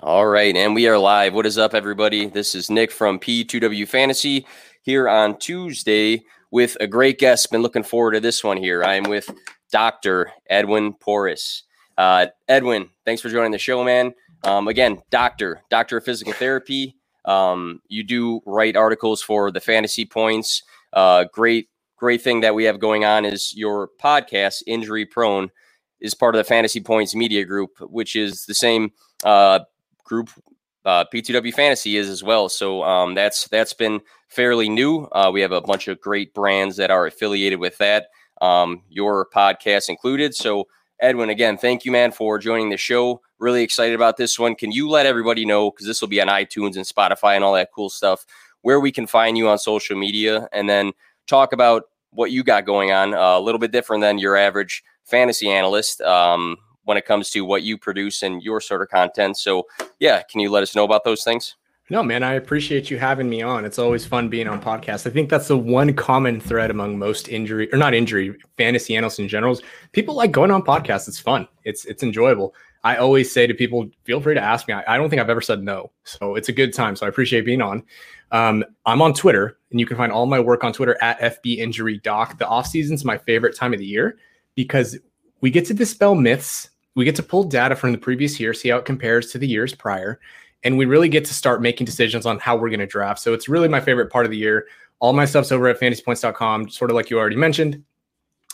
[0.00, 1.34] All right, and we are live.
[1.34, 2.26] What is up, everybody?
[2.26, 4.44] This is Nick from P2W Fantasy
[4.82, 7.52] here on Tuesday with a great guest.
[7.52, 8.82] Been looking forward to this one here.
[8.82, 9.30] I'm with
[9.70, 10.32] Dr.
[10.50, 11.62] Edwin Porras.
[11.96, 14.12] Uh, Edwin, thanks for joining the show, man.
[14.42, 16.96] Um, again, doctor, doctor of physical therapy.
[17.24, 20.64] Um, you do write articles for the Fantasy Points.
[20.92, 25.50] Uh, great, great thing that we have going on is your podcast, Injury Prone,
[26.00, 28.90] is part of the Fantasy Points Media Group, which is the same
[29.22, 29.60] uh,
[30.04, 30.30] group
[30.84, 32.48] uh, P2W Fantasy is as well.
[32.48, 35.04] So um, that's that's been fairly new.
[35.12, 38.08] Uh, we have a bunch of great brands that are affiliated with that,
[38.40, 40.34] um, your podcast included.
[40.34, 40.68] So
[41.00, 43.20] Edwin, again, thank you, man, for joining the show.
[43.38, 44.54] Really excited about this one.
[44.54, 47.54] Can you let everybody know because this will be on iTunes and Spotify and all
[47.54, 48.24] that cool stuff
[48.64, 50.92] where we can find you on social media, and then
[51.26, 53.12] talk about what you got going on.
[53.12, 56.00] Uh, a little bit different than your average fantasy analyst.
[56.00, 59.36] Um, when it comes to what you produce and your sort of content.
[59.36, 59.66] So,
[59.98, 61.56] yeah, can you let us know about those things?
[61.90, 63.66] No, man, I appreciate you having me on.
[63.66, 65.06] It's always fun being on podcasts.
[65.06, 69.18] I think that's the one common thread among most injury or not injury fantasy analysts
[69.18, 69.58] in general.
[69.92, 71.08] People like going on podcasts.
[71.08, 71.46] It's fun.
[71.64, 72.54] It's it's enjoyable.
[72.84, 74.74] I always say to people, feel free to ask me.
[74.74, 75.90] I, I don't think I've ever said no.
[76.04, 76.96] So it's a good time.
[76.96, 77.82] So I appreciate being on.
[78.30, 81.58] Um, I'm on Twitter, and you can find all my work on Twitter at FP
[81.58, 82.38] Injury Doc.
[82.38, 84.16] The off season is my favorite time of the year
[84.54, 84.98] because
[85.42, 88.68] we get to dispel myths we get to pull data from the previous year, see
[88.68, 90.20] how it compares to the years prior,
[90.62, 93.20] and we really get to start making decisions on how we're going to draft.
[93.20, 94.66] So it's really my favorite part of the year.
[95.00, 97.82] All my stuff's over at fantasypoints.com, sort of like you already mentioned.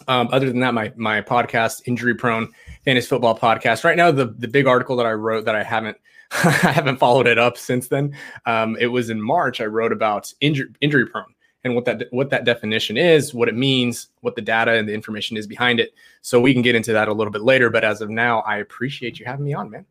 [0.08, 2.50] Um, other than that, my my podcast, Injury Prone
[2.84, 3.84] Fantasy Football Podcast.
[3.84, 5.98] Right now, the the big article that I wrote that I haven't
[6.32, 8.16] I haven't followed it up since then.
[8.47, 9.60] Um, it was in March.
[9.60, 13.55] I wrote about injury injury prone and what that what that definition is, what it
[13.55, 15.92] means, what the data and the information is behind it.
[16.22, 17.70] So we can get into that a little bit later.
[17.70, 19.84] But as of now, I appreciate you having me on, man.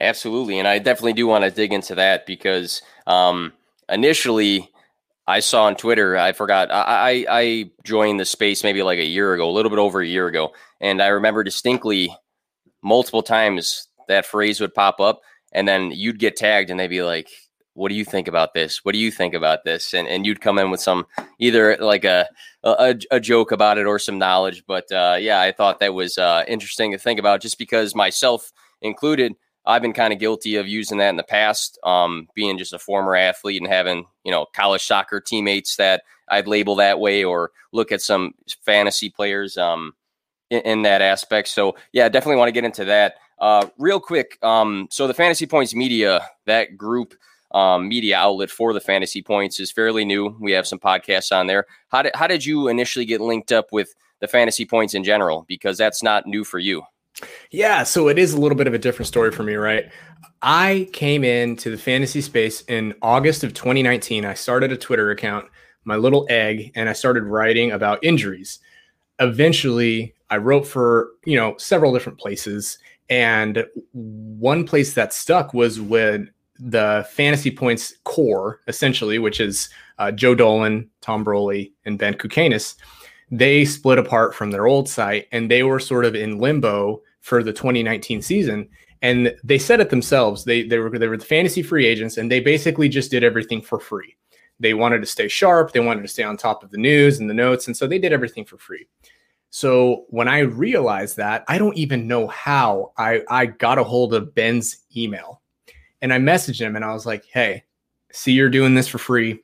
[0.00, 3.52] Absolutely, and I definitely do want to dig into that because um,
[3.90, 4.70] initially
[5.26, 9.34] I saw on Twitter, I forgot, I, I joined the space maybe like a year
[9.34, 12.16] ago, a little bit over a year ago, and I remember distinctly
[12.82, 15.20] multiple times that phrase would pop up,
[15.52, 17.28] and then you'd get tagged, and they'd be like,
[17.74, 18.84] what do you think about this?
[18.84, 19.94] What do you think about this?
[19.94, 21.06] And and you'd come in with some
[21.38, 22.28] either like a
[22.62, 24.64] a, a joke about it or some knowledge.
[24.66, 28.52] But uh, yeah, I thought that was uh, interesting to think about, just because myself
[28.80, 29.34] included,
[29.64, 32.78] I've been kind of guilty of using that in the past, um, being just a
[32.78, 37.52] former athlete and having you know college soccer teammates that I'd label that way, or
[37.72, 38.34] look at some
[38.64, 39.94] fantasy players um,
[40.50, 41.48] in, in that aspect.
[41.48, 43.16] So yeah, definitely want to get into that.
[43.38, 47.14] Uh, real quick, um, so the Fantasy Points Media, that group,
[47.54, 50.36] um, media outlet for the fantasy points is fairly new.
[50.40, 51.66] We have some podcasts on there.
[51.88, 55.44] How did how did you initially get linked up with the fantasy points in general?
[55.48, 56.82] Because that's not new for you.
[57.50, 59.90] Yeah, so it is a little bit of a different story for me, right?
[60.40, 64.24] I came into the fantasy space in August of 2019.
[64.24, 65.46] I started a Twitter account,
[65.84, 68.58] my little egg, and I started writing about injuries.
[69.20, 75.80] Eventually, I wrote for, you know, several different places, and one place that stuck was
[75.80, 76.30] when
[76.64, 79.68] the fantasy points core, essentially, which is
[79.98, 82.76] uh, Joe Dolan, Tom Brolley, and Ben Kukainis,
[83.30, 87.42] they split apart from their old site and they were sort of in limbo for
[87.42, 88.68] the 2019 season.
[89.00, 90.44] And they said it themselves.
[90.44, 93.60] They they were they were the fantasy free agents and they basically just did everything
[93.60, 94.16] for free.
[94.60, 97.28] They wanted to stay sharp, they wanted to stay on top of the news and
[97.28, 98.86] the notes, and so they did everything for free.
[99.50, 104.14] So when I realized that, I don't even know how I, I got a hold
[104.14, 105.41] of Ben's email
[106.02, 107.64] and I messaged him and I was like, hey,
[108.12, 109.42] see, you're doing this for free.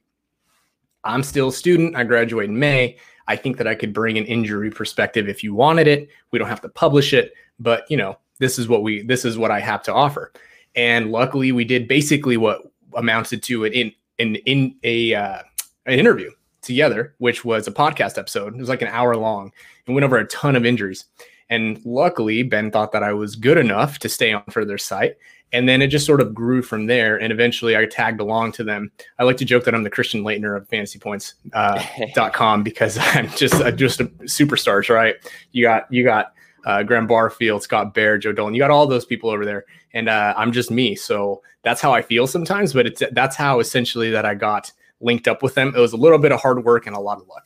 [1.05, 1.97] I'm still a student.
[1.97, 2.99] I graduate in May.
[3.29, 6.09] I think that I could bring an injury perspective if you wanted it.
[6.33, 9.39] We don't have to publish it, but you know, this is what we this is
[9.39, 10.33] what I have to offer.
[10.75, 12.63] And luckily, we did basically what
[12.95, 15.43] amounted to an in in in a uh,
[15.87, 16.31] an interview
[16.63, 18.55] together, which was a podcast episode.
[18.55, 19.53] It was like an hour long
[19.87, 21.05] and went over a ton of injuries.
[21.51, 25.17] And luckily, Ben thought that I was good enough to stay on for their site.
[25.53, 27.17] And then it just sort of grew from there.
[27.17, 28.91] And eventually I tagged along to them.
[29.19, 33.55] I like to joke that I'm the Christian Laettner of fantasypoints.com uh, because I'm just,
[33.55, 35.17] uh, just a superstars, right?
[35.53, 36.35] You got, you got,
[36.65, 38.55] uh, Graham Barfield, Scott Bair, Joe Dolan.
[38.55, 39.65] You got all those people over there,
[39.95, 40.95] and uh, I'm just me.
[40.95, 42.73] So that's how I feel sometimes.
[42.73, 45.73] But it's that's how essentially that I got linked up with them.
[45.75, 47.45] It was a little bit of hard work and a lot of luck.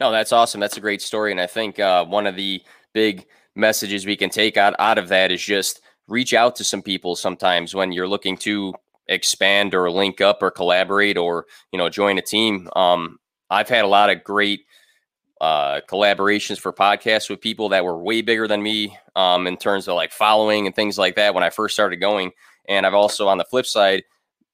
[0.00, 0.60] No, that's awesome.
[0.60, 2.62] That's a great story, and I think uh, one of the
[2.92, 5.80] big messages we can take out, out of that is just
[6.10, 8.74] reach out to some people sometimes when you're looking to
[9.08, 13.18] expand or link up or collaborate or you know join a team um,
[13.50, 14.62] i've had a lot of great
[15.40, 19.88] uh, collaborations for podcasts with people that were way bigger than me um, in terms
[19.88, 22.32] of like following and things like that when i first started going
[22.68, 24.04] And I've also, on the flip side,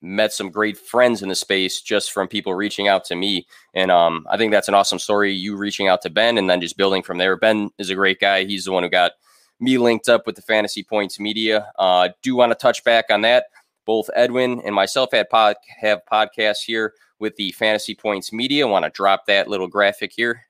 [0.01, 3.47] met some great friends in the space just from people reaching out to me.
[3.75, 5.33] And um, I think that's an awesome story.
[5.33, 7.37] You reaching out to Ben and then just building from there.
[7.37, 8.45] Ben is a great guy.
[8.45, 9.13] He's the one who got
[9.61, 11.71] me linked up with the Fantasy Points Media.
[11.79, 13.47] Uh, do want to touch back on that.
[13.85, 18.67] Both Edwin and myself had pod, have podcasts here with the Fantasy Points Media.
[18.67, 20.43] Want to drop that little graphic here.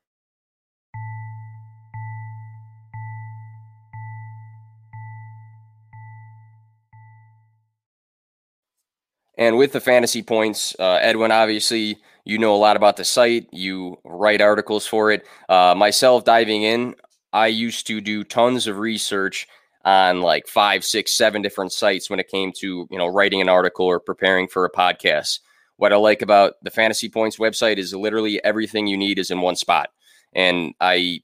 [9.38, 13.46] And with the fantasy points, uh, Edwin, obviously, you know a lot about the site.
[13.52, 15.26] You write articles for it.
[15.48, 16.94] Uh, myself, diving in,
[17.36, 19.46] I used to do tons of research
[19.84, 23.50] on like five, six, seven different sites when it came to you know writing an
[23.50, 25.40] article or preparing for a podcast.
[25.76, 29.42] What I like about the Fantasy Points website is literally everything you need is in
[29.42, 29.90] one spot,
[30.34, 31.20] and I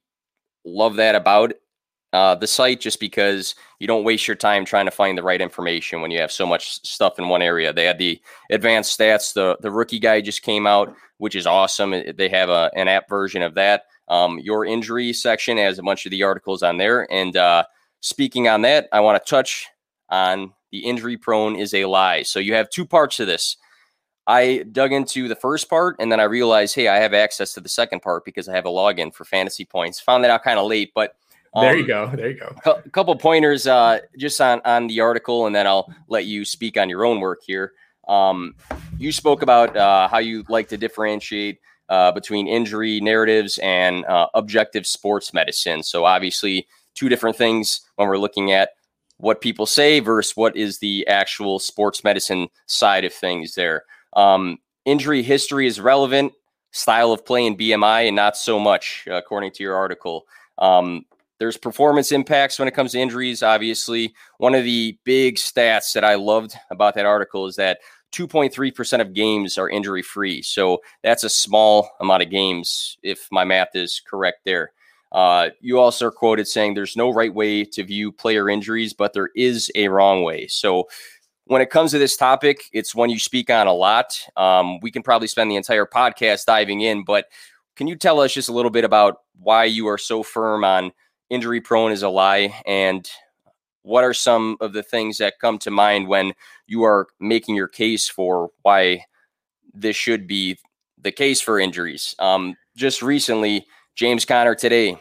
[0.66, 1.54] love that about
[2.12, 5.40] uh, the site just because you don't waste your time trying to find the right
[5.40, 7.72] information when you have so much stuff in one area.
[7.72, 8.20] They had the
[8.50, 9.32] advanced stats.
[9.32, 11.94] The the rookie guy just came out, which is awesome.
[12.14, 13.84] They have a, an app version of that.
[14.12, 17.10] Um, your injury section has a bunch of the articles on there.
[17.10, 17.64] And uh,
[18.00, 19.66] speaking on that, I want to touch
[20.10, 22.22] on the injury prone is a lie.
[22.22, 23.56] So you have two parts to this.
[24.26, 27.60] I dug into the first part and then I realized, hey, I have access to
[27.60, 29.98] the second part because I have a login for fantasy points.
[30.00, 31.16] Found that out kind of late, but
[31.54, 32.10] um, there you go.
[32.14, 32.54] There you go.
[32.66, 36.78] A couple pointers uh, just on on the article, and then I'll let you speak
[36.78, 37.72] on your own work here.
[38.08, 38.54] Um,
[38.98, 41.60] you spoke about uh, how you like to differentiate
[41.92, 45.82] uh, between injury narratives and uh, objective sports medicine.
[45.82, 48.70] So obviously, two different things when we're looking at
[49.18, 53.54] what people say versus what is the actual sports medicine side of things.
[53.56, 53.84] There,
[54.14, 54.56] um,
[54.86, 56.32] injury history is relevant.
[56.70, 60.24] Style of play and BMI, and not so much, according to your article.
[60.56, 61.04] Um,
[61.38, 63.42] there's performance impacts when it comes to injuries.
[63.42, 67.80] Obviously, one of the big stats that I loved about that article is that
[68.12, 70.42] 2.3% of games are injury free.
[70.42, 74.72] So that's a small amount of games, if my math is correct there.
[75.12, 79.12] Uh, you also are quoted saying there's no right way to view player injuries, but
[79.12, 80.46] there is a wrong way.
[80.46, 80.88] So
[81.46, 84.18] when it comes to this topic, it's one you speak on a lot.
[84.36, 87.26] Um, we can probably spend the entire podcast diving in, but
[87.76, 90.92] can you tell us just a little bit about why you are so firm on
[91.30, 92.54] injury prone is a lie?
[92.66, 93.08] And
[93.82, 96.32] what are some of the things that come to mind when
[96.66, 99.04] you are making your case for why
[99.74, 100.58] this should be
[101.00, 102.14] the case for injuries?
[102.18, 104.96] Um, just recently, James Conner today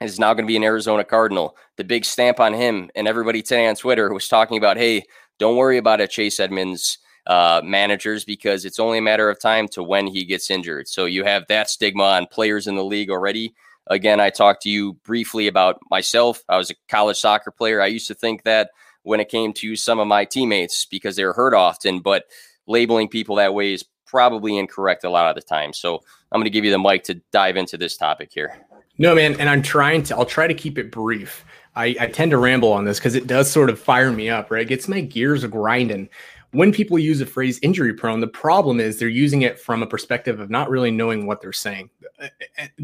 [0.00, 1.56] is now going to be an Arizona Cardinal.
[1.76, 5.04] The big stamp on him, and everybody today on Twitter was talking about, hey,
[5.38, 9.68] don't worry about it, Chase Edmonds uh, managers, because it's only a matter of time
[9.68, 10.88] to when he gets injured.
[10.88, 13.54] So you have that stigma on players in the league already.
[13.88, 16.42] Again, I talked to you briefly about myself.
[16.48, 17.80] I was a college soccer player.
[17.80, 18.70] I used to think that
[19.02, 22.24] when it came to some of my teammates because they were hurt often, but
[22.66, 25.72] labeling people that way is probably incorrect a lot of the time.
[25.72, 26.02] So
[26.32, 28.58] I'm going to give you the mic to dive into this topic here.
[28.98, 29.38] No, man.
[29.38, 31.44] And I'm trying to, I'll try to keep it brief.
[31.76, 34.50] I, I tend to ramble on this because it does sort of fire me up,
[34.50, 34.62] right?
[34.62, 36.08] It gets my gears grinding
[36.52, 39.86] when people use a phrase injury prone, the problem is they're using it from a
[39.86, 41.90] perspective of not really knowing what they're saying.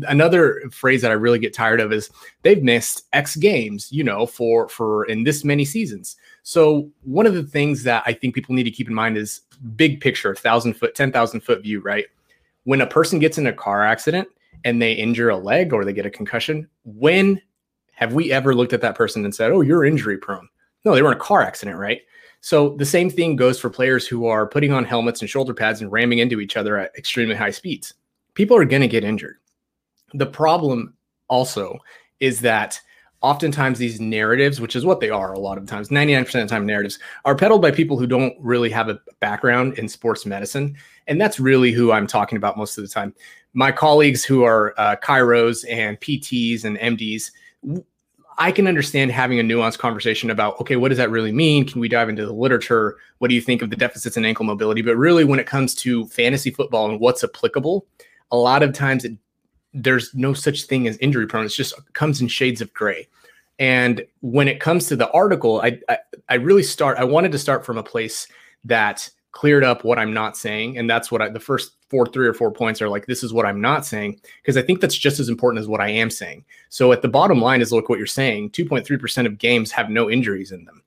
[0.03, 2.11] Another phrase that I really get tired of is
[2.43, 6.17] they've missed X games, you know, for for in this many seasons.
[6.43, 9.43] So one of the things that I think people need to keep in mind is
[9.77, 12.07] big picture, thousand foot, ten thousand foot view, right?
[12.65, 14.29] When a person gets in a car accident
[14.65, 17.41] and they injure a leg or they get a concussion, when
[17.95, 20.49] have we ever looked at that person and said, "Oh, you're injury prone"?
[20.85, 22.03] No, they were in a car accident, right?
[22.43, 25.81] So the same thing goes for players who are putting on helmets and shoulder pads
[25.81, 27.95] and ramming into each other at extremely high speeds.
[28.35, 29.37] People are going to get injured.
[30.15, 30.95] The problem
[31.29, 31.79] also
[32.19, 32.81] is that
[33.21, 36.47] oftentimes these narratives, which is what they are a lot of times, 99% of the
[36.47, 40.77] time narratives, are peddled by people who don't really have a background in sports medicine.
[41.07, 43.15] And that's really who I'm talking about most of the time.
[43.55, 47.31] My colleagues who are uh, chiros and PTs and MDs,
[48.43, 51.65] I can understand having a nuanced conversation about, okay, what does that really mean?
[51.65, 52.97] Can we dive into the literature?
[53.19, 54.83] What do you think of the deficits in ankle mobility?
[54.83, 57.87] But really, when it comes to fantasy football and what's applicable,
[58.33, 59.17] a lot of times it,
[59.73, 61.47] there's no such thing as injury prone.
[61.47, 63.07] It just comes in shades of gray.
[63.61, 67.39] And when it comes to the article, I, I, I really start, I wanted to
[67.39, 68.27] start from a place
[68.65, 70.79] that cleared up what I'm not saying.
[70.79, 73.35] And that's what I, the first four, three or four points are like, this is
[73.35, 74.19] what I'm not saying.
[74.41, 76.43] Because I think that's just as important as what I am saying.
[76.71, 80.11] So at the bottom line is look what you're saying 2.3% of games have no
[80.11, 80.83] injuries in them.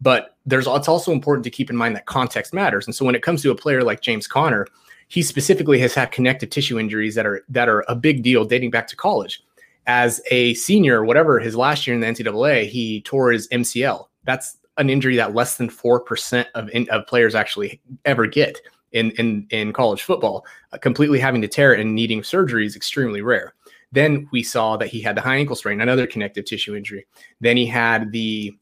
[0.00, 2.86] But there's it's also important to keep in mind that context matters.
[2.86, 4.66] And so when it comes to a player like James Conner,
[5.08, 8.70] he specifically has had connective tissue injuries that are that are a big deal dating
[8.70, 9.42] back to college.
[9.86, 14.06] As a senior, whatever his last year in the NCAA, he tore his MCL.
[14.24, 18.60] That's an injury that less than 4% of, in, of players actually ever get
[18.92, 20.44] in, in, in college football.
[20.72, 23.54] Uh, completely having to tear it and needing surgery is extremely rare.
[23.92, 27.06] Then we saw that he had the high ankle sprain, another connective tissue injury.
[27.40, 28.56] Then he had the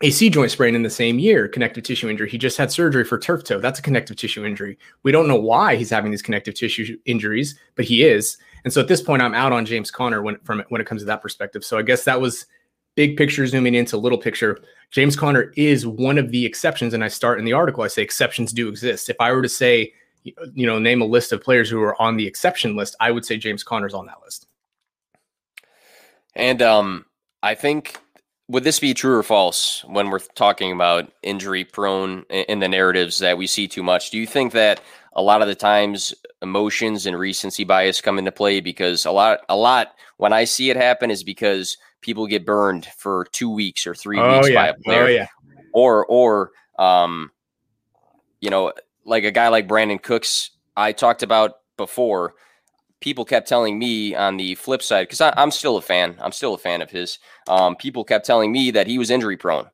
[0.00, 2.28] AC joint sprain in the same year, connective tissue injury.
[2.28, 3.60] He just had surgery for turf toe.
[3.60, 4.78] That's a connective tissue injury.
[5.02, 8.36] We don't know why he's having these connective tissue injuries, but he is.
[8.64, 11.02] And so at this point, I'm out on James Conner when from when it comes
[11.02, 11.64] to that perspective.
[11.64, 12.46] So I guess that was
[12.94, 14.62] big picture zooming into little picture.
[14.90, 17.82] James Conner is one of the exceptions, and I start in the article.
[17.82, 19.10] I say exceptions do exist.
[19.10, 22.16] If I were to say, you know, name a list of players who are on
[22.16, 24.46] the exception list, I would say James Conner's on that list.
[26.34, 27.04] And um,
[27.42, 27.98] I think
[28.48, 33.18] would this be true or false when we're talking about injury prone in the narratives
[33.18, 34.10] that we see too much?
[34.10, 34.80] Do you think that
[35.14, 39.40] a lot of the times emotions and recency bias come into play because a lot
[39.48, 43.86] a lot when I see it happen is because people get burned for two weeks
[43.86, 44.54] or three oh, weeks yeah.
[44.54, 45.04] by a player.
[45.04, 45.26] Oh, yeah.
[45.72, 47.30] Or or um
[48.40, 48.72] you know,
[49.04, 52.34] like a guy like Brandin Cooks I talked about before
[53.00, 56.54] people kept telling me on the flip side, because I'm still a fan, I'm still
[56.54, 57.18] a fan of his.
[57.48, 59.68] Um, people kept telling me that he was injury prone,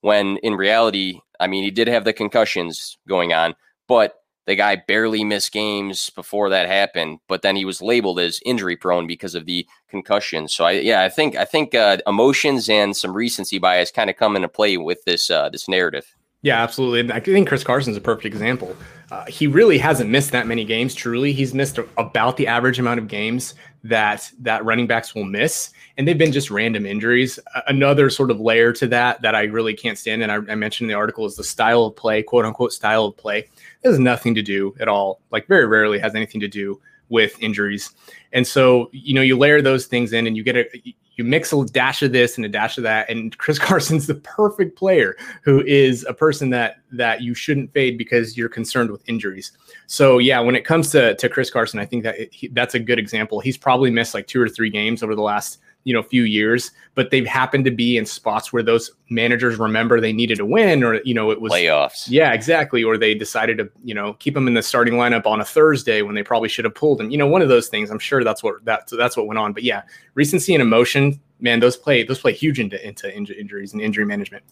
[0.00, 3.54] when in reality, I mean, he did have the concussions going on,
[3.88, 7.18] but the guy barely missed games before that happened.
[7.28, 10.48] But then he was labeled as injury prone because of the concussion.
[10.48, 14.16] So I, yeah, I think I think uh, emotions and some recency bias kind of
[14.16, 16.14] come into play with this uh, this narrative.
[16.46, 17.12] Yeah, absolutely.
[17.12, 18.76] I think Chris Carson's a perfect example.
[19.10, 20.94] Uh, he really hasn't missed that many games.
[20.94, 25.72] Truly, he's missed about the average amount of games that that running backs will miss,
[25.98, 27.40] and they've been just random injuries.
[27.66, 30.88] another sort of layer to that that I really can't stand, and I, I mentioned
[30.88, 33.38] in the article is the style of play, quote unquote style of play.
[33.82, 35.18] It has nothing to do at all.
[35.32, 37.90] Like very rarely has anything to do with injuries.
[38.32, 41.52] And so, you know, you layer those things in and you get a you mix
[41.52, 45.16] a dash of this and a dash of that and chris carson's the perfect player
[45.42, 49.52] who is a person that that you shouldn't fade because you're concerned with injuries.
[49.86, 52.74] So yeah when it comes to to chris carson i think that it, he, that's
[52.74, 53.40] a good example.
[53.40, 56.72] He's probably missed like two or three games over the last you know few years
[56.96, 60.82] but they've happened to be in spots where those managers remember they needed to win
[60.82, 62.06] or you know it was playoffs.
[62.08, 62.82] Yeah exactly.
[62.82, 66.02] Or they decided to you know keep them in the starting lineup on a thursday
[66.02, 67.10] when they probably should have pulled them.
[67.10, 67.90] You know one of those things.
[67.90, 69.52] I'm sure that's what that that's what went on.
[69.52, 69.82] But yeah
[70.14, 74.42] recency and emotion man those play those play huge into into injuries and injury management.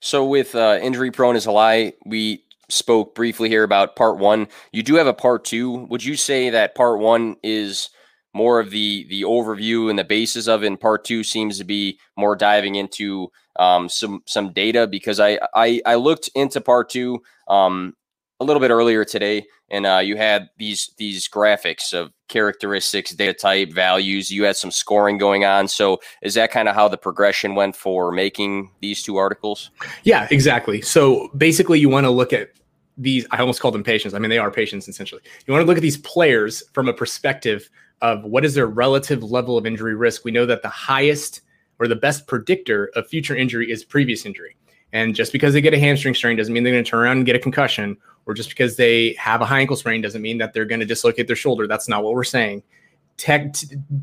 [0.00, 4.48] So with uh, injury prone as a lie we spoke briefly here about part one.
[4.72, 5.86] You do have a part two.
[5.86, 7.90] Would you say that part one is
[8.36, 10.62] more of the the overview and the basis of.
[10.62, 15.40] And part two seems to be more diving into um, some some data because I
[15.54, 17.96] I, I looked into part two um,
[18.38, 23.32] a little bit earlier today, and uh, you had these these graphics of characteristics, data
[23.32, 24.30] type, values.
[24.30, 25.68] You had some scoring going on.
[25.68, 29.70] So is that kind of how the progression went for making these two articles?
[30.04, 30.82] Yeah, exactly.
[30.82, 32.50] So basically, you want to look at
[32.98, 33.26] these.
[33.30, 34.12] I almost called them patients.
[34.12, 35.22] I mean, they are patients essentially.
[35.46, 37.70] You want to look at these players from a perspective
[38.02, 41.40] of what is their relative level of injury risk, we know that the highest
[41.78, 44.56] or the best predictor of future injury is previous injury.
[44.92, 47.18] And just because they get a hamstring strain doesn't mean they're going to turn around
[47.18, 50.38] and get a concussion, or just because they have a high ankle sprain doesn't mean
[50.38, 51.66] that they're going to dislocate their shoulder.
[51.66, 52.62] That's not what we're saying.
[53.16, 53.50] T-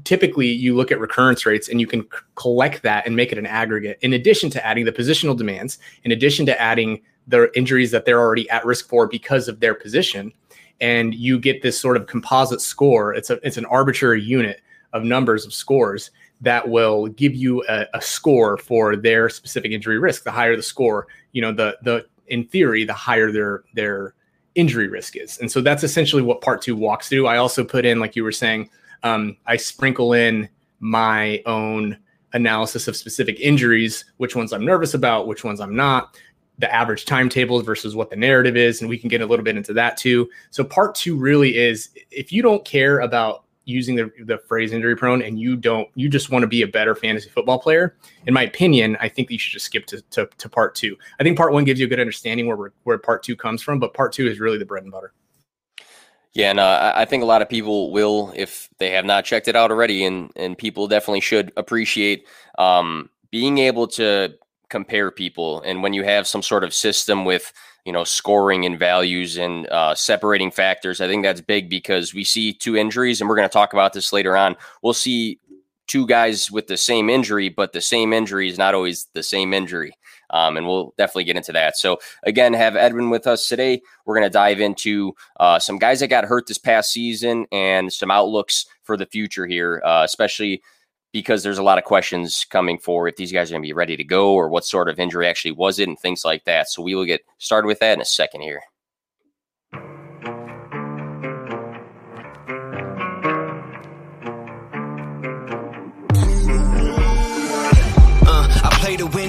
[0.04, 3.38] typically, you look at recurrence rates and you can c- collect that and make it
[3.38, 4.00] an aggregate.
[4.02, 8.20] In addition to adding the positional demands, in addition to adding the injuries that they're
[8.20, 10.34] already at risk for because of their position,
[10.82, 13.14] and you get this sort of composite score.
[13.14, 14.62] It's a it's an arbitrary unit
[14.94, 16.12] of numbers of scores
[16.42, 20.24] that will give you a, a, score for their specific injury risk.
[20.24, 24.14] The higher the score, you know, the the in theory, the higher their their
[24.56, 25.40] injury risk is.
[25.40, 27.28] And so that's essentially what part two walks through.
[27.28, 28.70] I also put in, like you were saying,
[29.02, 30.48] um, I sprinkle in
[30.80, 31.98] my own
[32.34, 36.18] analysis of specific injuries, which ones I'm nervous about, which ones I'm not
[36.60, 39.58] the average timetables versus what the narrative is and we can get a little bit
[39.58, 40.30] into that too.
[40.52, 44.96] So part two really is if you don't care about using the, the phrase injury
[44.96, 47.96] prone and you don't you just want to be a better fantasy football player
[48.28, 50.98] in my opinion i think you should just skip to, to, to part two.
[51.18, 53.80] I think part one gives you a good understanding where where part two comes from
[53.80, 55.14] but part two is really the bread and butter.
[56.34, 59.48] Yeah, and uh, I think a lot of people will, if they have not checked
[59.48, 62.26] it out already, and and people definitely should appreciate
[62.58, 64.34] um, being able to
[64.74, 65.62] compare people.
[65.62, 67.54] And when you have some sort of system with,
[67.86, 72.24] you know, scoring and values and uh, separating factors, I think that's big because we
[72.24, 74.56] see two injuries, and we're going to talk about this later on.
[74.82, 75.40] We'll see
[75.86, 79.54] two guys with the same injury, but the same injury is not always the same
[79.54, 79.94] injury.
[80.32, 81.78] Um, and we'll definitely get into that.
[81.78, 83.80] So, again, have Edwin with us today.
[84.06, 87.94] We're going to dive into uh, some guys that got hurt this past season and
[87.94, 90.64] some outlooks for the future here, uh, especially
[91.14, 93.72] because there's a lot of questions coming for if these guys are going to be
[93.72, 96.68] ready to go or what sort of injury actually was it and things like that.
[96.68, 98.62] So we will get started with that in a second here.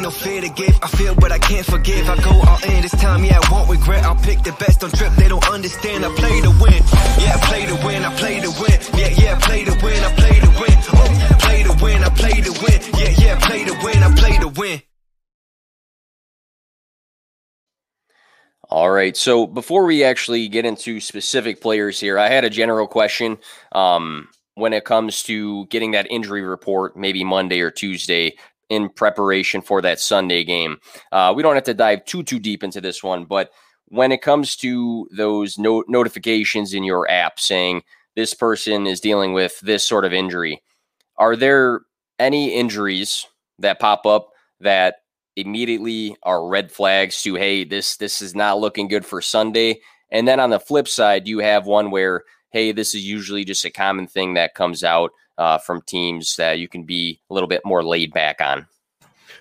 [0.05, 0.79] No fear to give.
[0.83, 2.09] I feel but I can't forgive.
[2.11, 4.05] I go all in this time, yeah, I won't regret.
[4.05, 6.05] I'll pick the best on trip, they don't understand.
[6.05, 6.83] I play to win,
[7.25, 10.15] yeah, I play to win, I play to win, yeah, yeah, play to win, I
[10.15, 13.73] play to win, oh, play to win, I play to win, yeah, yeah, play to
[13.83, 14.83] win, I play to win.
[18.69, 19.17] All right.
[19.17, 23.39] So before we actually get into specific players here, I had a general question.
[23.73, 28.37] Um, when it comes to getting that injury report, maybe Monday or Tuesday
[28.69, 30.79] in preparation for that Sunday game.
[31.13, 33.51] Uh, we don't have to dive too too deep into this one, but
[33.87, 37.83] when it comes to those no- notifications in your app saying
[38.17, 40.63] this person is dealing with this sort of injury,
[41.17, 41.83] are there
[42.19, 43.27] any injuries
[43.59, 44.31] that pop up
[44.61, 44.97] that
[45.37, 49.81] immediately are red flags to hey this this is not looking good for Sunday?
[50.11, 53.65] And then on the flip side, you have one where hey this is usually just
[53.65, 57.49] a common thing that comes out uh, from teams that you can be a little
[57.49, 58.67] bit more laid back on?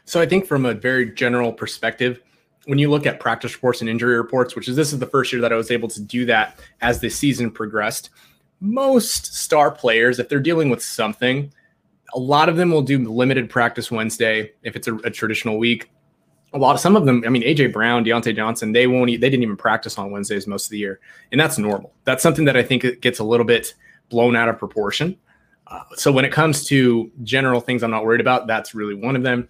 [0.05, 2.21] So I think from a very general perspective,
[2.65, 5.31] when you look at practice reports and injury reports, which is this is the first
[5.31, 8.09] year that I was able to do that as the season progressed,
[8.59, 11.51] most star players, if they're dealing with something,
[12.13, 15.89] a lot of them will do limited practice Wednesday if it's a, a traditional week.
[16.53, 19.17] A lot of some of them, I mean, AJ Brown, Diontae Johnson, they won't, they
[19.17, 20.99] didn't even practice on Wednesdays most of the year,
[21.31, 21.93] and that's normal.
[22.03, 23.73] That's something that I think gets a little bit
[24.09, 25.17] blown out of proportion.
[25.95, 29.23] So when it comes to general things I'm not worried about, that's really one of
[29.23, 29.47] them.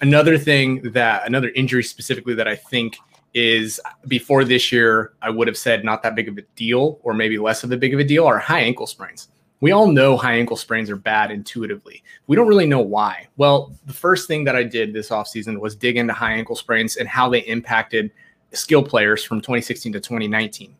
[0.00, 2.98] Another thing that another injury specifically that I think
[3.34, 7.14] is before this year, I would have said not that big of a deal or
[7.14, 9.28] maybe less of a big of a deal are high ankle sprains.
[9.60, 12.02] We all know high ankle sprains are bad intuitively.
[12.26, 13.26] We don't really know why.
[13.36, 16.96] Well, the first thing that I did this offseason was dig into high ankle sprains
[16.96, 18.10] and how they impacted
[18.52, 20.76] skill players from 2016 to 2019.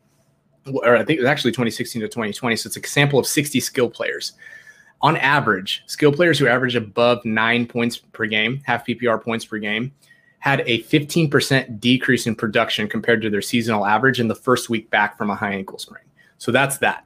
[0.66, 2.57] Or I think it was actually 2016 to 2020.
[2.57, 4.33] So it's a sample of 60 skill players
[5.03, 9.59] on average, skill players who average above nine points per game, half PPR points per
[9.59, 9.93] game,
[10.39, 14.89] had a 15% decrease in production compared to their seasonal average in the first week
[14.91, 16.05] back from a high ankle sprain.
[16.39, 17.05] So that's that.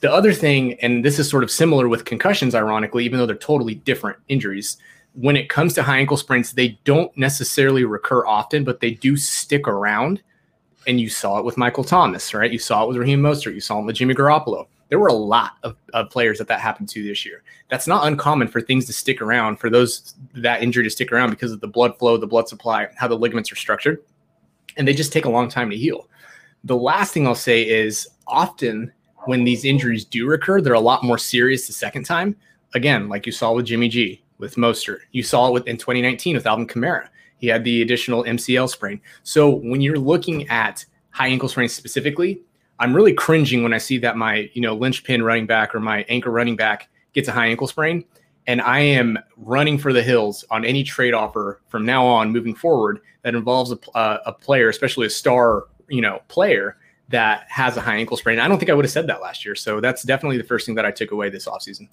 [0.00, 3.36] The other thing, and this is sort of similar with concussions, ironically, even though they're
[3.36, 4.76] totally different injuries,
[5.14, 9.16] when it comes to high ankle sprains, they don't necessarily recur often, but they do
[9.16, 10.22] stick around.
[10.86, 12.50] And you saw it with Michael Thomas, right?
[12.50, 13.54] You saw it with Raheem Mostert.
[13.54, 16.60] You saw it with Jimmy Garoppolo there were a lot of, of, players that that
[16.60, 17.42] happened to this year.
[17.68, 21.30] That's not uncommon for things to stick around, for those that injury to stick around
[21.30, 24.02] because of the blood flow, the blood supply, how the ligaments are structured,
[24.76, 26.08] and they just take a long time to heal.
[26.64, 28.92] The last thing I'll say is often
[29.26, 32.36] when these injuries do recur, they're a lot more serious the second time.
[32.74, 36.36] Again, like you saw with Jimmy G, with Mostert, you saw it with in 2019
[36.36, 37.08] with Alvin Kamara.
[37.38, 39.00] He had the additional MCL sprain.
[39.22, 42.42] So when you're looking at high ankle sprains specifically,
[42.80, 46.04] I'm really cringing when I see that my, you know, linchpin running back or my
[46.08, 48.04] anchor running back gets a high ankle sprain.
[48.46, 52.54] And I am running for the hills on any trade offer from now on moving
[52.54, 56.76] forward that involves a, uh, a player, especially a star, you know, player
[57.08, 58.38] that has a high ankle sprain.
[58.38, 59.54] I don't think I would have said that last year.
[59.54, 61.88] So that's definitely the first thing that I took away this offseason.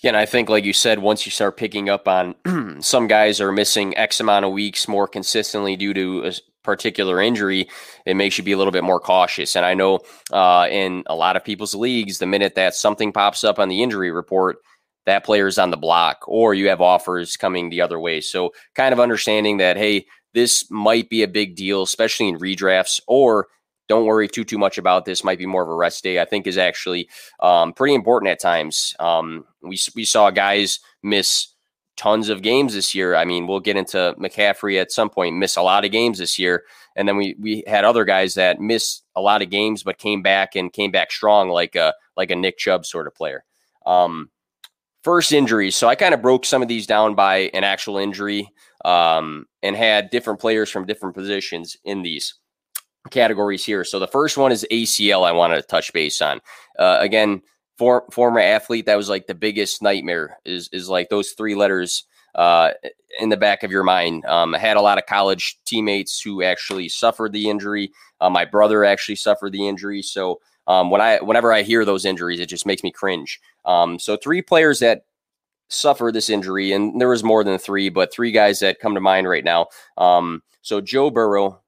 [0.00, 2.36] Yeah, and I think, like you said, once you start picking up on
[2.80, 6.32] some guys are missing X amount of weeks more consistently due to
[6.68, 7.66] particular injury,
[8.04, 9.56] it makes you be a little bit more cautious.
[9.56, 10.00] And I know
[10.34, 13.82] uh, in a lot of people's leagues, the minute that something pops up on the
[13.82, 14.58] injury report,
[15.06, 18.20] that player is on the block, or you have offers coming the other way.
[18.20, 20.04] So, kind of understanding that, hey,
[20.34, 23.46] this might be a big deal, especially in redrafts, or
[23.88, 25.24] don't worry too too much about this.
[25.24, 26.20] Might be more of a rest day.
[26.20, 27.08] I think is actually
[27.40, 28.94] um, pretty important at times.
[29.00, 31.48] Um, we we saw guys miss
[31.98, 33.14] tons of games this year.
[33.14, 36.38] I mean, we'll get into McCaffrey at some point, miss a lot of games this
[36.38, 36.64] year,
[36.96, 40.22] and then we we had other guys that missed a lot of games but came
[40.22, 43.44] back and came back strong, like a like a Nick Chubb sort of player.
[43.84, 44.30] Um,
[45.04, 45.76] first injuries.
[45.76, 48.48] So I kind of broke some of these down by an actual injury
[48.84, 52.34] um, and had different players from different positions in these
[53.10, 53.84] categories here.
[53.84, 55.26] So the first one is ACL.
[55.26, 56.40] I wanted to touch base on.
[56.78, 57.42] Uh, again,
[57.78, 60.38] for, former athlete, that was like the biggest nightmare.
[60.44, 62.72] Is is like those three letters uh,
[63.18, 64.24] in the back of your mind.
[64.26, 67.90] Um, I had a lot of college teammates who actually suffered the injury.
[68.20, 70.02] Uh, my brother actually suffered the injury.
[70.02, 73.40] So um, when I whenever I hear those injuries, it just makes me cringe.
[73.64, 75.04] Um, so three players that
[75.68, 79.00] suffered this injury, and there was more than three, but three guys that come to
[79.00, 79.66] mind right now.
[79.96, 81.60] Um, so Joe Burrow,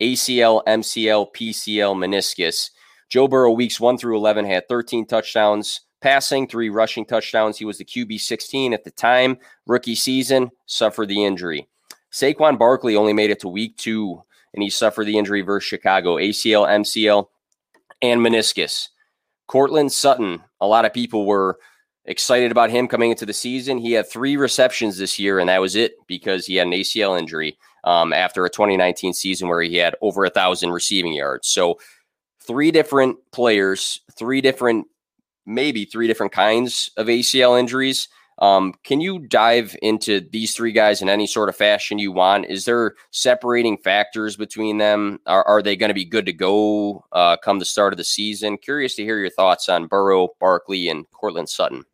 [0.00, 2.70] ACL, MCL, PCL, meniscus.
[3.08, 7.58] Joe Burrow, weeks one through 11, had 13 touchdowns, passing, three rushing touchdowns.
[7.58, 9.38] He was the QB 16 at the time.
[9.66, 11.68] Rookie season, suffered the injury.
[12.12, 14.22] Saquon Barkley only made it to week two,
[14.54, 17.26] and he suffered the injury versus Chicago ACL, MCL,
[18.02, 18.88] and meniscus.
[19.46, 21.58] Courtland Sutton, a lot of people were
[22.04, 23.78] excited about him coming into the season.
[23.78, 27.18] He had three receptions this year, and that was it because he had an ACL
[27.18, 31.48] injury um, after a 2019 season where he had over a thousand receiving yards.
[31.48, 31.78] So,
[32.48, 34.88] three different players, three different,
[35.46, 38.08] maybe three different kinds of ACL injuries.
[38.40, 42.46] Um, can you dive into these three guys in any sort of fashion you want?
[42.46, 45.18] Is there separating factors between them?
[45.26, 48.04] Are, are they going to be good to go uh, come the start of the
[48.04, 48.56] season?
[48.56, 51.84] Curious to hear your thoughts on Burrow, Barkley, and Courtland Sutton.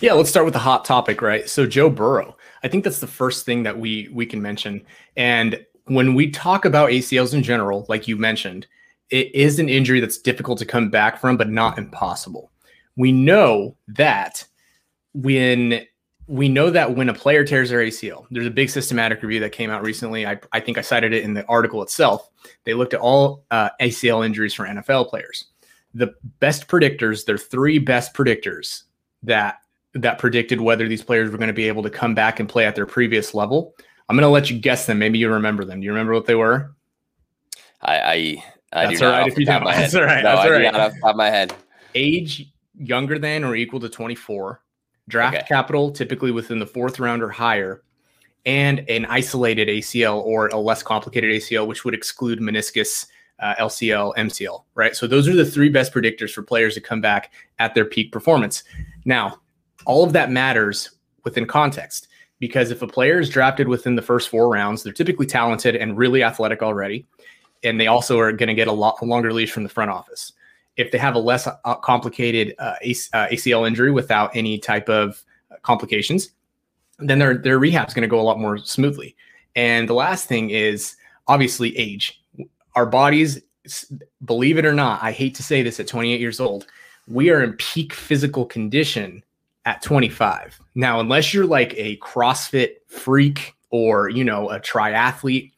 [0.00, 1.48] Yeah, let's start with the hot topic, right?
[1.48, 2.36] So Joe Burrow.
[2.62, 4.84] I think that's the first thing that we we can mention.
[5.16, 8.66] And when we talk about ACLs in general, like you mentioned,
[9.10, 12.50] it is an injury that's difficult to come back from, but not impossible.
[12.96, 14.44] We know that
[15.14, 15.86] when
[16.28, 19.50] we know that when a player tears their ACL, there's a big systematic review that
[19.50, 20.26] came out recently.
[20.26, 22.28] I, I think I cited it in the article itself.
[22.64, 25.46] They looked at all uh, ACL injuries for NFL players.
[25.94, 28.82] The best predictors, their three best predictors
[29.22, 29.56] that
[29.94, 32.66] that predicted whether these players were going to be able to come back and play
[32.66, 33.74] at their previous level.
[34.08, 34.98] I'm going to let you guess them.
[34.98, 35.80] Maybe you remember them.
[35.80, 36.74] Do you remember what they were?
[37.80, 39.64] I I, I That's all right if you don't.
[39.64, 40.22] That's all right.
[40.22, 41.54] No, That's I all do not off the top of my head.
[41.94, 44.60] Age younger than or equal to 24,
[45.08, 45.46] draft Okay.
[45.48, 47.82] capital typically within the fourth round or higher,
[48.46, 53.06] and an isolated ACL or a less complicated ACL, which would exclude meniscus,
[53.40, 54.94] uh, LCL, MCL, right?
[54.94, 58.12] So those are the three best predictors for players to come back at their peak
[58.12, 58.64] performance.
[59.04, 59.40] Now,
[59.86, 60.90] all of that matters
[61.24, 65.26] within context because if a player is drafted within the first four rounds, they're typically
[65.26, 67.06] talented and really athletic already.
[67.62, 70.32] And they also are going to get a lot longer leash from the front office.
[70.76, 74.88] If they have a less uh, complicated uh, AC, uh, ACL injury without any type
[74.88, 76.30] of uh, complications,
[76.98, 79.16] then their their rehab is going to go a lot more smoothly.
[79.56, 82.22] And the last thing is obviously age.
[82.76, 83.40] Our bodies,
[84.24, 86.66] believe it or not, I hate to say this at 28 years old,
[87.08, 89.22] we are in peak physical condition
[89.64, 90.60] at 25.
[90.74, 95.50] Now, unless you're like a CrossFit freak or, you know, a triathlete,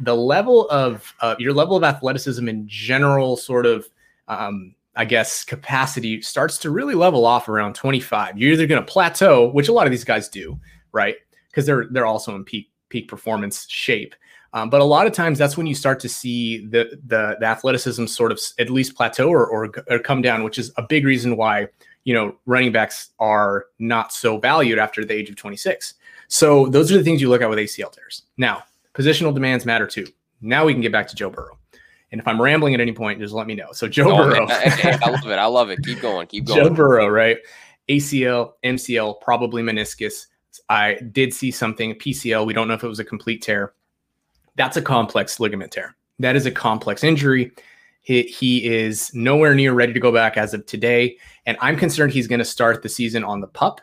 [0.00, 3.88] the level of uh, your level of athleticism in general sort of
[4.28, 8.36] um, I guess capacity starts to really level off around 25.
[8.36, 10.58] You're either going to plateau, which a lot of these guys do,
[10.92, 11.14] right?
[11.48, 14.14] Because they're they're also in peak peak performance shape.
[14.54, 17.46] Um, but a lot of times that's when you start to see the the, the
[17.46, 21.04] athleticism sort of at least plateau or, or or come down, which is a big
[21.04, 21.68] reason why
[22.02, 25.94] you know running backs are not so valued after the age of 26.
[26.26, 28.22] So those are the things you look at with ACL tears.
[28.36, 28.64] Now,
[28.98, 30.06] positional demands matter too.
[30.40, 31.58] Now we can get back to Joe Burrow.
[32.10, 33.68] And if I'm rambling at any point, just let me know.
[33.72, 34.46] So Joe Oh, Burrow.
[34.48, 35.38] I, I love it.
[35.38, 35.82] I love it.
[35.84, 36.26] Keep going.
[36.26, 36.64] Keep going.
[36.64, 36.70] Joe.
[36.70, 37.38] Burrow, right?
[37.88, 40.26] ACL, MCL, probably meniscus.
[40.68, 42.46] I did see something PCL.
[42.46, 43.74] We don't know if it was a complete tear.
[44.56, 45.94] That's a complex ligament tear.
[46.18, 47.52] That is a complex injury.
[48.00, 51.16] He, he is nowhere near ready to go back as of today.
[51.46, 53.80] And I'm concerned he's going to start the season on the pup.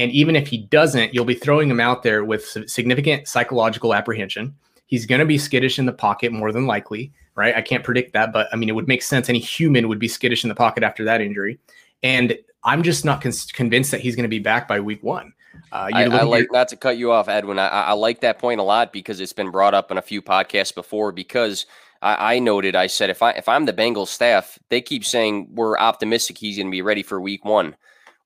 [0.00, 4.54] And even if he doesn't, you'll be throwing him out there with significant psychological apprehension.
[4.86, 7.54] He's going to be skittish in the pocket more than likely, right?
[7.54, 9.28] I can't predict that, but I mean, it would make sense.
[9.28, 11.58] Any human would be skittish in the pocket after that injury.
[12.02, 15.34] And I'm just not con- convinced that he's going to be back by week one.
[15.70, 17.58] Uh, you I, I like not to cut you off, Edwin.
[17.58, 20.02] I, I I like that point a lot because it's been brought up in a
[20.02, 21.12] few podcasts before.
[21.12, 21.66] Because
[22.00, 25.48] I, I noted, I said if I if I'm the Bengals staff, they keep saying
[25.52, 27.76] we're optimistic he's going to be ready for Week One.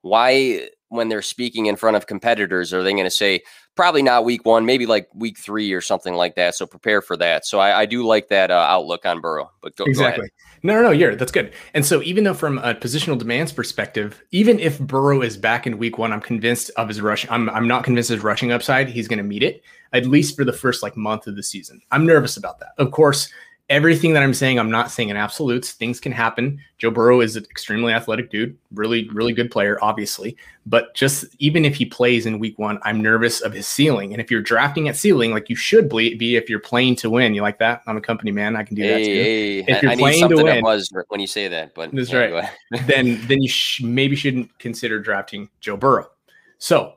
[0.03, 3.43] Why, when they're speaking in front of competitors, are they going to say
[3.75, 6.55] probably not Week One, maybe like Week Three or something like that?
[6.55, 7.45] So prepare for that.
[7.45, 9.51] So I, I do like that uh, outlook on Burrow.
[9.61, 10.31] But go, go exactly.
[10.63, 11.53] No, no, no, you're that's good.
[11.75, 15.77] And so, even though from a positional demands perspective, even if Burrow is back in
[15.77, 17.27] week one, I'm convinced of his rush.
[17.31, 18.89] I'm I'm not convinced his rushing upside.
[18.89, 21.81] He's going to meet it at least for the first like month of the season.
[21.91, 22.73] I'm nervous about that.
[22.79, 23.29] Of course,
[23.71, 25.73] everything that I'm saying, I'm not saying in absolutes.
[25.73, 26.61] Things can happen.
[26.79, 30.37] Joe Burrow is an extremely athletic dude, really, really good player, obviously.
[30.67, 34.13] But just even if he plays in week one, I'm nervous of his ceiling.
[34.13, 37.35] And if you're drafting at ceiling, like you should be if you're playing to win,
[37.35, 37.81] you like that?
[37.87, 38.55] I'm a company man.
[38.55, 39.05] I can do that too.
[39.05, 41.27] Hey, hey, If I- you're I need playing to something that win- was when you
[41.27, 41.75] say that.
[41.75, 42.51] But That's yeah, right.
[42.87, 46.11] then then you sh- maybe shouldn't consider drafting Joe Burrow.
[46.59, 46.95] So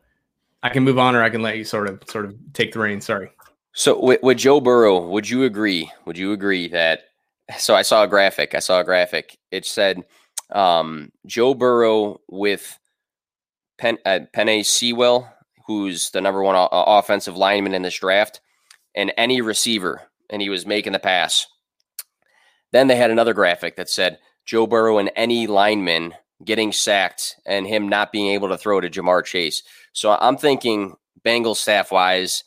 [0.64, 2.80] I can move on, or I can let you sort of sort of take the
[2.80, 3.06] reins.
[3.06, 3.30] Sorry.
[3.78, 5.92] So with, with Joe Burrow, would you agree?
[6.06, 7.02] Would you agree that?
[7.60, 8.56] So I saw a graphic.
[8.56, 9.38] I saw a graphic.
[9.52, 10.04] It said
[10.52, 12.80] um, Joe Burrow with
[13.78, 15.32] Pen, uh, Penei Sewell,
[15.68, 18.42] who's the number one o- offensive lineman in this draft,
[18.96, 21.46] and any receiver, and he was making the pass.
[22.72, 27.68] Then they had another graphic that said Joe Burrow and any lineman getting sacked and
[27.68, 29.62] him not being able to throw to Ja'Marr Chase.
[29.94, 32.44] So I'm thinking Bengals staff wise,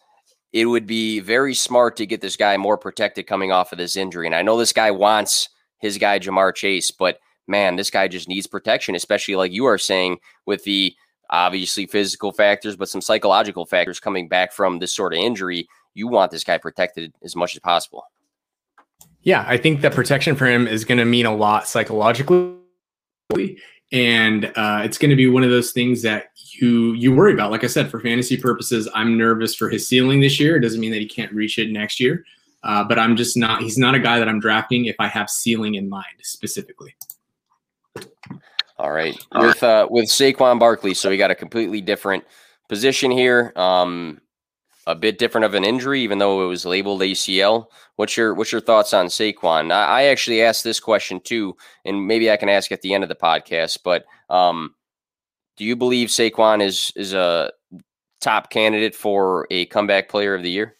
[0.53, 3.97] it would be very smart to get this guy more protected coming off of this
[3.97, 4.27] injury.
[4.27, 8.29] And I know this guy wants his guy Ja'Marr Chase, but man, this guy just
[8.29, 10.95] needs protection, especially like you are saying with the
[11.31, 15.69] obviously physical factors, but some psychological factors coming back from this sort of injury.
[15.95, 18.05] You want this guy protected as much as possible.
[19.23, 22.57] Yeah, I think that protection for him is going to mean a lot psychologically,
[23.93, 27.51] and uh, it's going to be one of those things that you you worry about.
[27.51, 30.57] Like I said, for fantasy purposes, I'm nervous for his ceiling this year.
[30.57, 32.25] It doesn't mean that he can't reach it next year,
[32.63, 33.63] uh, but I'm just not.
[33.63, 36.95] He's not a guy that I'm drafting if I have ceiling in mind specifically.
[38.79, 42.25] All right, with uh, with Saquon Barkley, so we got a completely different
[42.69, 43.53] position here.
[43.57, 44.21] Um,
[44.87, 47.67] a bit different of an injury, even though it was labeled ACL.
[47.97, 49.71] What's your what's your thoughts on Saquon?
[49.71, 53.05] I, I actually asked this question too, and maybe I can ask at the end
[53.05, 53.79] of the podcast.
[53.85, 54.75] But um,
[55.61, 57.53] do you believe Saquon is is a
[58.21, 60.75] top candidate for a comeback player of the year?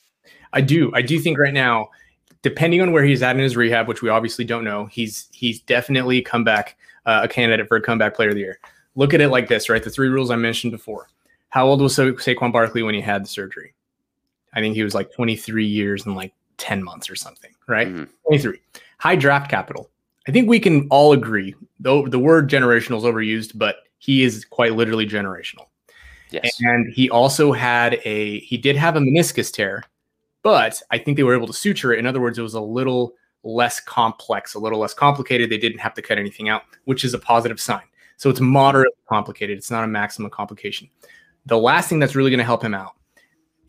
[0.55, 0.91] I do.
[0.95, 1.91] I do think right now,
[2.41, 5.61] depending on where he's at in his rehab, which we obviously don't know, he's he's
[5.61, 8.59] definitely comeback uh, a candidate for a comeback player of the year.
[8.95, 9.83] Look at it like this, right?
[9.83, 11.09] The three rules I mentioned before.
[11.51, 13.75] How old was Sa- Saquon Barkley when he had the surgery?
[14.55, 17.89] I think he was like 23 years and like 10 months or something, right?
[17.89, 18.05] Mm-hmm.
[18.29, 18.59] 23.
[18.97, 19.91] High draft capital.
[20.27, 24.45] I think we can all agree, though the word generational is overused, but he is
[24.45, 25.67] quite literally generational.
[26.31, 26.59] Yes.
[26.61, 29.85] And he also had a he did have a meniscus tear,
[30.43, 31.99] but I think they were able to suture it.
[31.99, 35.51] In other words, it was a little less complex, a little less complicated.
[35.51, 37.83] They didn't have to cut anything out, which is a positive sign.
[38.17, 39.59] So it's moderately complicated.
[39.59, 40.89] It's not a maximum complication.
[41.47, 42.93] The last thing that's really going to help him out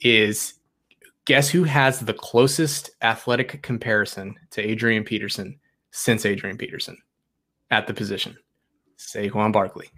[0.02, 0.56] is
[1.26, 5.60] guess who has the closest athletic comparison to Adrian Peterson
[5.92, 6.98] since Adrian Peterson
[7.70, 8.38] at the position?
[8.98, 9.90] Saquon Barkley.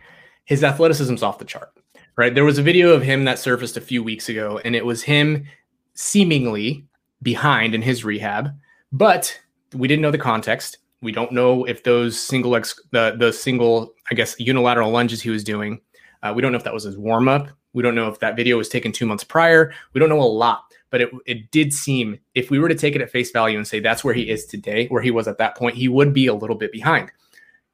[0.45, 1.71] His athleticism's off the chart,
[2.17, 2.33] right?
[2.33, 5.03] There was a video of him that surfaced a few weeks ago, and it was
[5.03, 5.45] him
[5.93, 6.85] seemingly
[7.21, 8.49] behind in his rehab,
[8.91, 9.39] but
[9.73, 10.77] we didn't know the context.
[11.01, 15.29] We don't know if those single ex, the the single, I guess, unilateral lunges he
[15.29, 15.81] was doing.
[16.21, 17.49] Uh, we don't know if that was his warm up.
[17.73, 19.73] We don't know if that video was taken two months prior.
[19.93, 22.95] We don't know a lot, but it it did seem if we were to take
[22.95, 25.37] it at face value and say that's where he is today, where he was at
[25.39, 27.11] that point, he would be a little bit behind.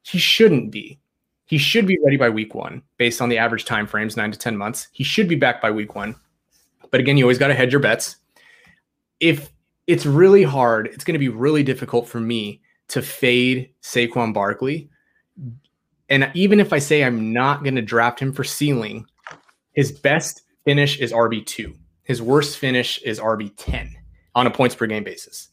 [0.03, 0.99] He shouldn't be.
[1.49, 4.39] He should be ready by week one, based on the average time frames, nine to
[4.39, 4.87] ten months.
[4.91, 6.15] He should be back by week one.
[6.91, 8.15] But again, you always got to hedge your bets.
[9.19, 9.51] If
[9.89, 10.85] it's really hard.
[10.85, 14.87] It's going to be really difficult for me to fade Saquon Barkley.
[16.09, 19.07] And even if I say I'm not going to draft him for ceiling,
[19.73, 21.75] his best finish is RB2.
[22.03, 23.93] His worst finish is RB10
[24.35, 25.49] on a points per game basis.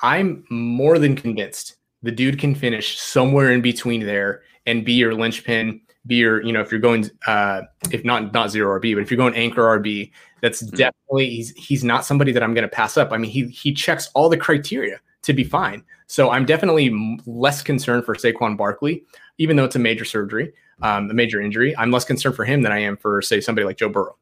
[0.00, 5.14] I'm more than convinced the dude can finish somewhere in between there and be your
[5.14, 9.02] linchpin, be your, you know, if you're going, uh, if not not zero RB, but
[9.02, 10.76] if you're going anchor RB, that's mm-hmm.
[10.76, 13.12] definitely he's he's not somebody that I'm going to pass up.
[13.12, 15.84] I mean, he he checks all the criteria to be fine.
[16.06, 19.04] So I'm definitely less concerned for Saquon Barkley,
[19.38, 20.52] even though it's a major surgery,
[20.82, 21.76] um, a major injury.
[21.76, 24.16] I'm less concerned for him than I am for say somebody like Joe Burrow.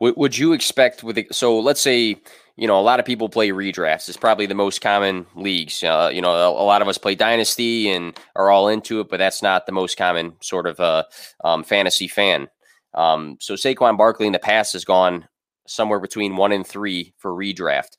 [0.00, 2.20] Would, would you expect with so let's say
[2.56, 4.08] you know a lot of people play redrafts.
[4.08, 5.82] It's probably the most common leagues.
[5.82, 9.08] Uh, you know, a, a, lot of us play dynasty and are all into it,
[9.08, 11.04] but that's not the most common sort of uh,
[11.44, 12.48] um, fantasy fan.
[12.94, 15.28] Um, so Saquon Barkley in the past has gone
[15.66, 17.96] somewhere between one and three for redraft.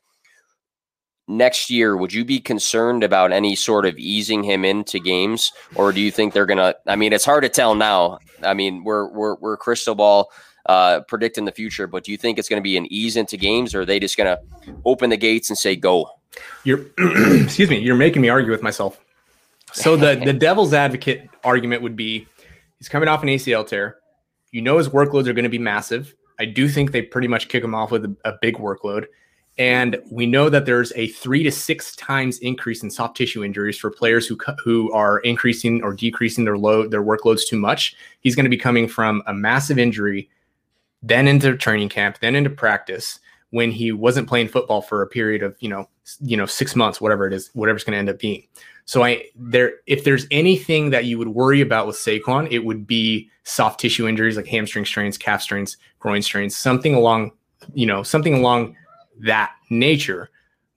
[1.27, 5.91] Next year, would you be concerned about any sort of easing him into games, or
[5.91, 6.75] do you think they're gonna?
[6.87, 8.19] I mean, it's hard to tell now.
[8.43, 10.31] I mean, we're we're we're crystal ball
[10.67, 13.37] uh, predicting the future, but do you think it's going to be an ease into
[13.37, 16.09] games, or are they just going to open the gates and say go?
[16.63, 16.85] You're
[17.43, 17.79] excuse me.
[17.79, 18.99] You're making me argue with myself.
[19.73, 22.27] So the the devil's advocate argument would be
[22.77, 23.97] he's coming off an ACL tear.
[24.51, 26.15] You know his workloads are going to be massive.
[26.39, 29.05] I do think they pretty much kick him off with a, a big workload.
[29.59, 33.77] And we know that there's a three to six times increase in soft tissue injuries
[33.77, 37.95] for players who who are increasing or decreasing their load their workloads too much.
[38.21, 40.29] He's going to be coming from a massive injury,
[41.01, 43.19] then into training camp, then into practice
[43.51, 45.87] when he wasn't playing football for a period of you know
[46.21, 48.45] you know six months, whatever it is, whatever's going to end up being.
[48.85, 52.87] So I there if there's anything that you would worry about with Saquon, it would
[52.87, 57.31] be soft tissue injuries like hamstring strains, calf strains, groin strains, something along,
[57.73, 58.75] you know, something along
[59.19, 60.29] that nature.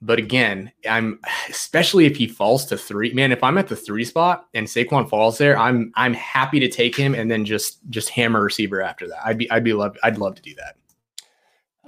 [0.02, 3.32] But again, I'm especially if he falls to three, man.
[3.32, 6.96] If I'm at the three spot and Saquon falls there, I'm I'm happy to take
[6.96, 9.18] him and then just just hammer receiver after that.
[9.24, 10.76] I'd be I'd be love I'd love to do that.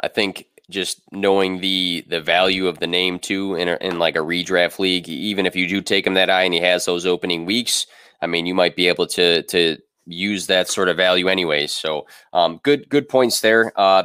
[0.02, 4.16] I think just knowing the the value of the name too in a, in like
[4.16, 7.06] a redraft league, even if you do take him that high and he has those
[7.06, 7.86] opening weeks,
[8.20, 11.72] I mean, you might be able to to use that sort of value anyways.
[11.72, 13.72] So um, good good points there.
[13.74, 14.04] Uh,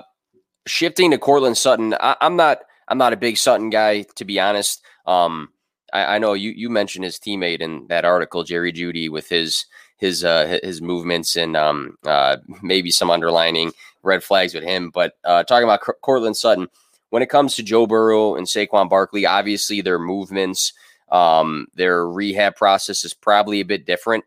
[0.66, 4.40] shifting to Courtland Sutton, I, am not I'm not a big Sutton guy to be
[4.40, 4.84] honest.
[5.06, 5.50] Um,
[5.94, 9.66] I, I, know you you mentioned his teammate in that article, Jerry Jeudy, with his
[9.98, 13.72] his uh, his movements and um, uh, maybe some underlining
[14.04, 14.90] red flags with him.
[14.90, 16.68] But uh, talking about C- Courtland Sutton,
[17.10, 20.74] when it comes to Joe Burrow and Saquon Barkley, obviously their movements,
[21.12, 24.24] um, their rehab process is probably a bit different.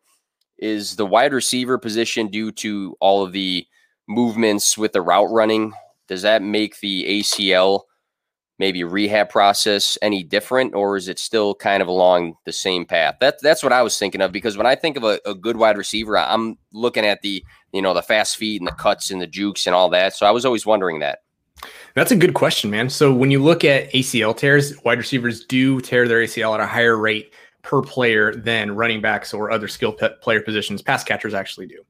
[0.58, 3.66] Is the wide receiver position due to all of the
[4.06, 5.72] movements with the route running?
[6.08, 7.82] Does that make the ACL
[8.60, 13.16] maybe rehab process any different, or is it still kind of along the same path?
[13.18, 15.56] That that's what I was thinking of because when I think of a, a good
[15.56, 17.42] wide receiver, I'm looking at the
[17.72, 20.14] you know the fast feet and the cuts and the jukes and all that.
[20.14, 21.22] So I was always wondering that.
[21.94, 22.90] That's a good question, man.
[22.90, 26.66] So when you look at ACL tears, wide receivers do tear their ACL at a
[26.66, 30.82] higher rate per player than running backs or other skill player positions.
[30.82, 31.82] Pass catchers actually do.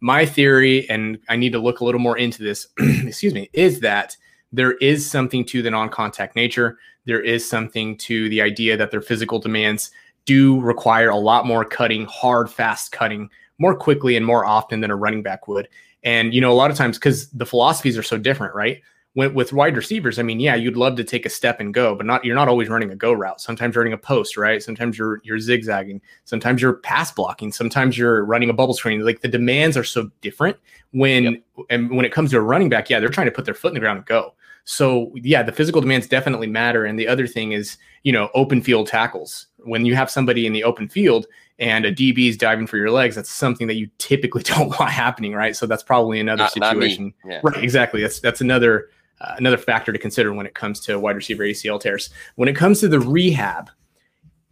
[0.00, 3.80] My theory, and I need to look a little more into this, excuse me, is
[3.80, 4.16] that
[4.52, 6.78] there is something to the non contact nature.
[7.04, 9.90] There is something to the idea that their physical demands
[10.24, 14.90] do require a lot more cutting, hard, fast cutting more quickly and more often than
[14.90, 15.68] a running back would.
[16.02, 18.80] And, you know, a lot of times because the philosophies are so different, right?
[19.18, 21.96] When, with wide receivers, I mean, yeah, you'd love to take a step and go,
[21.96, 23.40] but not you're not always running a go route.
[23.40, 24.62] Sometimes you're running a post, right?
[24.62, 26.00] Sometimes you're you're zigzagging.
[26.24, 27.50] Sometimes you're pass blocking.
[27.50, 29.04] Sometimes you're running a bubble screen.
[29.04, 30.56] Like the demands are so different
[30.92, 31.42] when yep.
[31.68, 33.70] and when it comes to a running back, yeah, they're trying to put their foot
[33.70, 34.34] in the ground and go.
[34.62, 36.84] So yeah, the physical demands definitely matter.
[36.84, 39.48] And the other thing is, you know, open field tackles.
[39.56, 41.26] When you have somebody in the open field
[41.58, 44.92] and a DB is diving for your legs, that's something that you typically don't want
[44.92, 45.56] happening, right?
[45.56, 47.12] So that's probably another not, situation.
[47.24, 47.40] Not yeah.
[47.42, 48.00] Right, exactly.
[48.00, 51.80] That's that's another uh, another factor to consider when it comes to wide receiver ACL
[51.80, 52.10] tears.
[52.36, 53.70] When it comes to the rehab,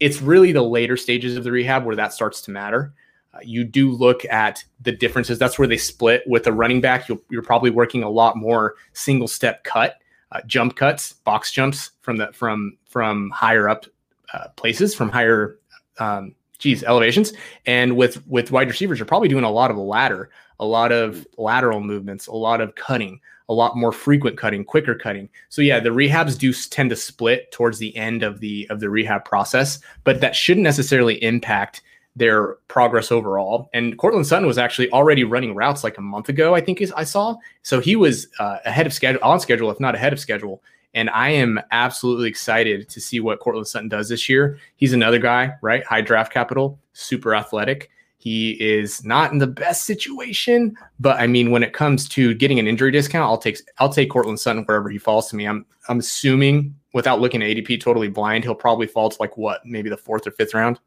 [0.01, 2.93] it's really the later stages of the rehab where that starts to matter.
[3.33, 5.39] Uh, you do look at the differences.
[5.39, 7.09] That's where they split with a running back.
[7.09, 9.97] you are probably working a lot more single step cut
[10.33, 13.87] uh, jump cuts, box jumps from the from from higher up
[14.35, 15.59] uh, places, from higher
[15.99, 17.33] um, geez elevations.
[17.65, 21.27] And with with wide receivers, you're probably doing a lot of ladder, a lot of
[21.39, 25.29] lateral movements, a lot of cutting, a lot more frequent cutting, quicker cutting.
[25.49, 28.91] So yeah, the rehabs do tend to split towards the end of the of the
[28.91, 31.83] rehab process, but that shouldn't necessarily impact
[32.17, 33.69] their progress overall.
[33.75, 36.93] And Courtland Sutton was actually already running routes like a month ago, I think is
[36.93, 37.37] I saw.
[37.63, 40.63] So he was uh, ahead of schedule, on schedule, if not ahead of schedule.
[40.95, 44.59] And I am absolutely excited to see what Courtland Sutton does this year.
[44.77, 45.85] He's another guy, right?
[45.85, 47.91] High draft capital, super athletic.
[48.19, 52.59] He is not in the best situation, but I mean, when it comes to getting
[52.59, 55.47] an injury discount, I'll take I'll take Courtland Sutton wherever he falls to me.
[55.47, 59.65] I'm I'm assuming without looking at ADP totally blind, he'll probably fall to like what,
[59.65, 60.81] maybe the fourth or fifth round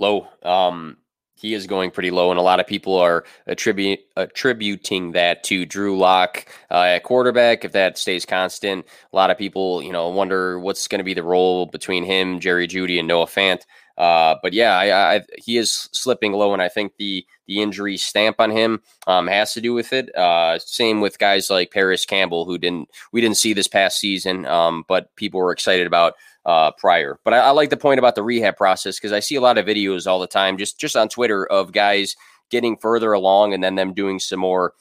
[0.00, 0.26] low.
[0.42, 0.96] Um,
[1.36, 5.64] he is going pretty low, and a lot of people are attribute, attributing that to
[5.64, 7.64] Drew Lock uh, at quarterback.
[7.64, 11.14] If that stays constant, a lot of people, you know, wonder what's going to be
[11.14, 13.62] the role between him, Jerry Jeudy, and Noah Fant.
[14.00, 17.98] Uh, but yeah, I, I, he is slipping low, and I think the the injury
[17.98, 20.08] stamp on him um, has to do with it.
[20.16, 24.46] Uh, same with guys like Parris Campbell, who didn't we didn't see this past season,
[24.46, 26.14] um, but people were excited about
[26.46, 27.20] uh, prior.
[27.24, 29.58] But I, I like the point about the rehab process because I see a lot
[29.58, 32.16] of videos all the time, just just on Twitter, of guys
[32.48, 34.72] getting further along and then them doing some more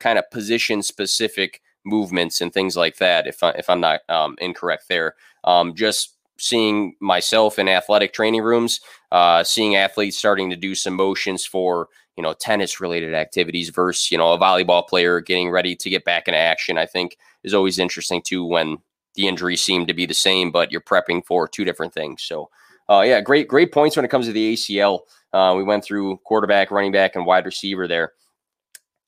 [0.00, 3.26] kind of position specific movements and things like that.
[3.26, 8.42] If I, if I'm not um, incorrect there, um, just seeing myself in athletic training
[8.42, 8.80] rooms,
[9.12, 14.10] uh, seeing athletes starting to do some motions for you know tennis related activities versus
[14.10, 16.76] you know a volleyball player getting ready to get back in action.
[16.78, 18.78] I think is always interesting too when
[19.14, 22.22] the injuries seem to be the same, but you're prepping for two different things.
[22.22, 22.48] So,
[22.88, 25.00] uh, yeah, great, great points when it comes to the ACL.
[25.32, 28.12] Uh, we went through quarterback, running back, and wide receiver there.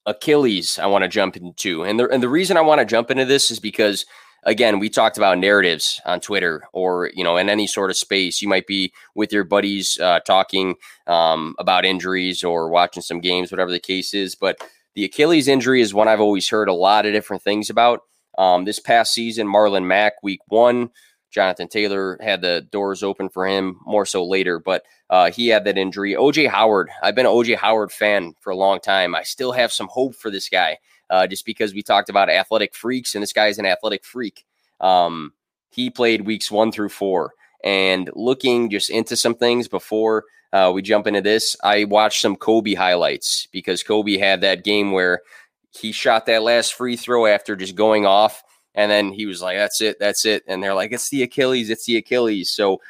[0.07, 3.11] Achilles, I want to jump into, and the and the reason I want to jump
[3.11, 4.05] into this is because
[4.45, 8.41] again, we talked about narratives on Twitter or you know in any sort of space.
[8.41, 10.77] You might be with your buddies uh, talking
[11.07, 14.35] um, about injuries or watching some games, whatever the case is.
[14.35, 14.59] But
[14.95, 18.01] the Achilles injury is one I've always heard a lot of different things about.
[18.37, 20.91] Um, this past season, Marlon Mack, week one,
[21.31, 25.65] Jonathan Taylor had the doors open for him more so later, but uh, he had
[25.65, 26.15] that injury.
[26.15, 29.15] OJ Howard, I've been an OJ Howard fan for a long time.
[29.15, 30.79] I still have some hope for this guy
[31.15, 34.45] uh, just because we talked about athletic freaks, and this guy is an athletic freak.
[34.81, 35.33] Um,
[35.71, 37.35] he played weeks one through four.
[37.63, 42.37] And looking just into some things before uh, we jump into this, I watched some
[42.37, 45.23] Kobe highlights because Kobe had that game where
[45.71, 48.43] he shot that last free throw after just going off
[48.75, 51.71] And then he was like, "That's it, that's it." And they're like, "It's the Achilles,
[51.71, 52.81] it's the Achilles." So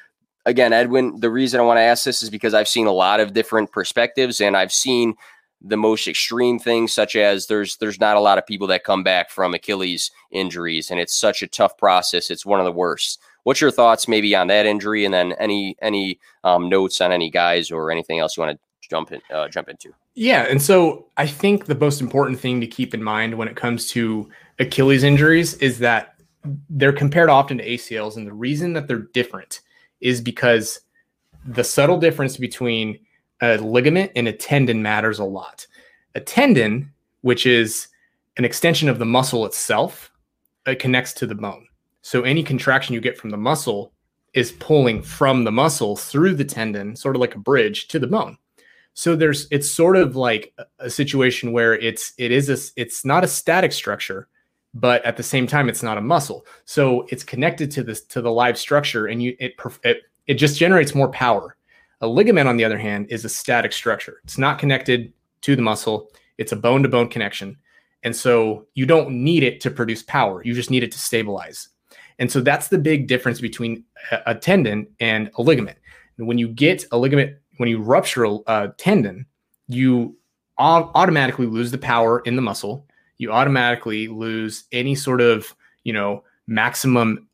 [0.47, 3.21] again, Edwin, the reason I want to ask this is because I've seen a lot
[3.21, 5.15] of different perspectives, and I've seen
[5.67, 9.03] the most extreme things, such as there's there's not a lot of people that come
[9.03, 12.31] back from Achilles injuries, and it's such a tough process.
[12.31, 13.21] It's one of the worst.
[13.45, 17.31] What's your thoughts maybe on that injury, and then any any um, notes on any
[17.31, 19.95] guys or anything else you want to jump in uh, jump into?
[20.15, 23.57] Yeah, and so I think the most important thing to keep in mind when it
[23.57, 26.15] comes to Achilles injuries is that
[26.69, 29.61] they're compared often to ACLs, and the reason that they're different
[30.01, 30.81] is because
[31.47, 32.99] the subtle difference between
[33.45, 35.67] a ligament and a tendon matters a lot.
[36.15, 36.91] A tendon,
[37.21, 37.89] which is
[38.37, 40.11] an extension of the muscle itself,
[40.67, 41.67] it connects to the bone.
[42.03, 43.93] So any contraction you get from the muscle
[44.33, 48.07] is pulling from the muscle through the tendon, sort of like a bridge to the
[48.07, 48.37] bone.
[48.95, 53.25] So there's it's sort of like a situation where it's it is a it's not
[53.25, 54.29] a static structure,
[54.73, 56.47] but at the same time it's not a muscle.
[56.65, 60.59] So it's connected to this to the live structure, and you it it it just
[60.59, 61.57] generates more power.
[62.05, 64.21] A ligament, on the other hand, is a static structure.
[64.25, 66.11] It's not connected to the muscle.
[66.37, 67.57] It's a bone to bone connection.
[68.03, 70.43] And so you don't need it to produce power.
[70.45, 71.71] You just need it to stabilize.
[72.19, 73.85] And so that's the big difference between
[74.27, 75.79] a, tendon and a ligament.
[76.19, 79.25] when you get a ligament, when you rupture a, tendon,
[79.69, 80.15] you
[80.59, 82.87] automatically lose the power in the muscle.
[83.17, 87.29] You automatically lose any sort of, you know, maximum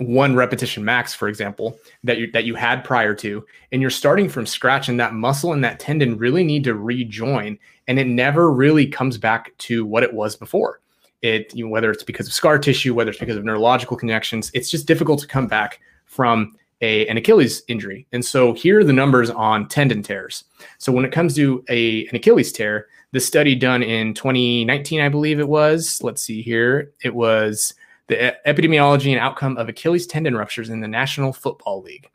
[0.00, 4.28] one repetition max, for example, that you that you had prior to, and you're starting
[4.28, 8.50] from scratch, and that muscle and that tendon really need to rejoin, and it never
[8.50, 10.80] really comes back to what it was before.
[11.22, 14.50] It you know, whether it's because of scar tissue, whether it's because of neurological connections,
[14.54, 18.06] it's just difficult to come back from a, an Achilles injury.
[18.12, 20.44] And so here are the numbers on tendon tears.
[20.78, 25.08] So when it comes to a an Achilles tear, the study done in 2019, I
[25.08, 26.00] believe it was.
[26.02, 27.74] Let's see here, it was
[28.10, 32.10] the epidemiology and outcome of Achilles tendon ruptures in the National Football League.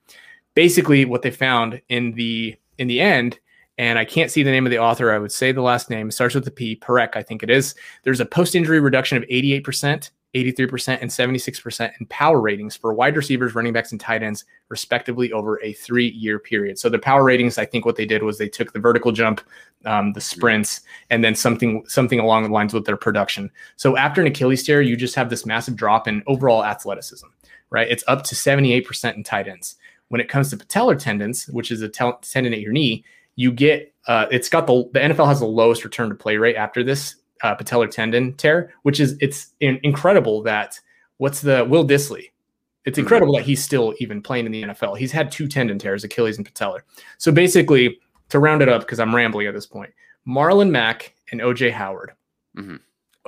[0.54, 3.40] Basically, what they found in the in the end,
[3.78, 5.12] and I can't see the name of the author.
[5.12, 6.76] I would say the last name starts with a P.
[6.76, 7.76] Parekh, I think it is.
[8.04, 13.56] There's a post-injury reduction of 88%, 83%, and 76% in power ratings for wide receivers,
[13.56, 16.78] running backs, and tight ends, respectively, over a three-year period.
[16.78, 19.42] So the power ratings, I think what they did was they took the vertical jump,
[19.86, 23.50] um, the sprints, and then something something along the lines with their production.
[23.78, 27.28] So after an Achilles tear, you just have this massive drop in overall athleticism,
[27.70, 27.88] right?
[27.90, 29.78] It's up to 78% in tight ends.
[30.10, 33.06] When it comes to patellar tendons, which is a tendon at your knee,
[33.38, 36.58] you get uh, it's got the the NFL has the lowest return to play rate
[36.58, 40.80] after this uh, patellar tendon tear, which is it's in, incredible that
[41.18, 42.32] what's the Will Dissly.
[42.86, 43.02] It's mm-hmm.
[43.02, 44.98] incredible that he's still even playing in the NFL.
[44.98, 46.82] He's had two tendon tears, Achilles and patellar.
[47.18, 49.92] So basically, to round it up, because I'm rambling at this point,
[50.28, 52.14] Marlon Mack and OJ Howard.
[52.58, 52.76] Mm-hmm.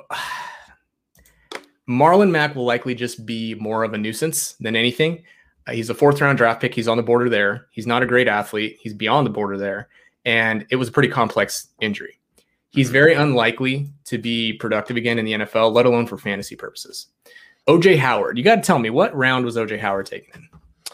[1.89, 5.23] Marlon Mack will likely just be more of a nuisance than anything.
[5.67, 6.75] Uh, he's a fourth round draft pick.
[6.75, 7.67] He's on the border there.
[7.71, 8.77] He's not a great athlete.
[8.81, 9.87] He's beyond the border there.
[10.25, 12.19] And it was a pretty complex injury.
[12.77, 17.07] He's very unlikely to be productive again in the NFL, let alone for fantasy purposes.
[17.67, 20.93] OJ Howard, you got to tell me what round was OJ Howard taken in?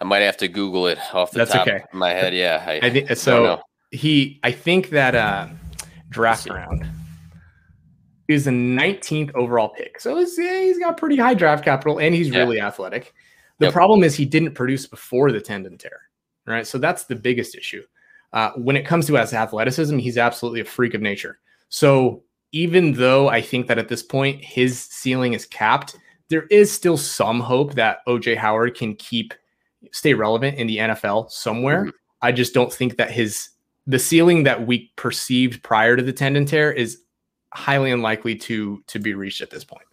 [0.00, 1.82] I might have to Google it off the That's top okay.
[1.82, 2.32] of my head.
[2.32, 3.60] Yeah, I, I think so.
[3.90, 5.48] He, I think that uh,
[6.10, 6.86] draft round
[8.28, 10.00] is the 19th overall pick.
[10.00, 12.38] So yeah, he's got pretty high draft capital and he's yeah.
[12.38, 13.12] really athletic.
[13.58, 13.72] The yep.
[13.74, 16.02] problem is he didn't produce before the tendon tear,
[16.46, 16.66] right?
[16.66, 17.82] So that's the biggest issue.
[18.32, 21.38] Uh, when it comes to his athleticism, he's absolutely a freak of nature.
[21.68, 22.22] So
[22.52, 25.96] even though I think that at this point his ceiling is capped,
[26.28, 29.34] there is still some hope that OJ Howard can keep
[29.92, 31.82] stay relevant in the NFL somewhere.
[31.82, 31.90] Mm-hmm.
[32.22, 33.50] I just don't think that his
[33.86, 36.98] the ceiling that we perceived prior to the tendon tear is
[37.52, 39.84] highly unlikely to to be reached at this point.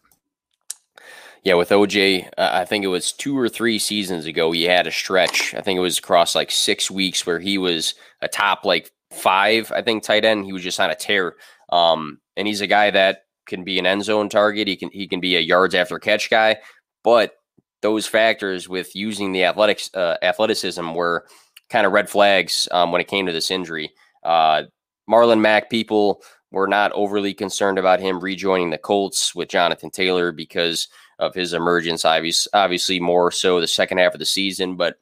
[1.48, 4.86] Yeah, with OJ, uh, I think it was two or three seasons ago, he had
[4.86, 5.54] a stretch.
[5.54, 9.72] I think it was across like six weeks where he was a top like five,
[9.72, 10.44] I think, tight end.
[10.44, 11.38] He was just on a tear.
[11.70, 14.68] Um, and he's a guy that can be an end zone target.
[14.68, 16.58] He can he can be a yards after catch guy.
[17.02, 17.36] But
[17.82, 21.28] those factors with using the athletics uh, athleticism were
[21.70, 23.94] kind of red flags um, when it came to this injury.
[24.22, 24.64] Uh,
[25.10, 26.22] Marlon Mack people
[26.52, 30.90] were not overly concerned about him rejoining the Colts with Jonathan Taylor because
[31.20, 32.06] of his emergence.
[32.06, 34.76] Obviously, obviously more so the second half of the season.
[34.76, 35.00] But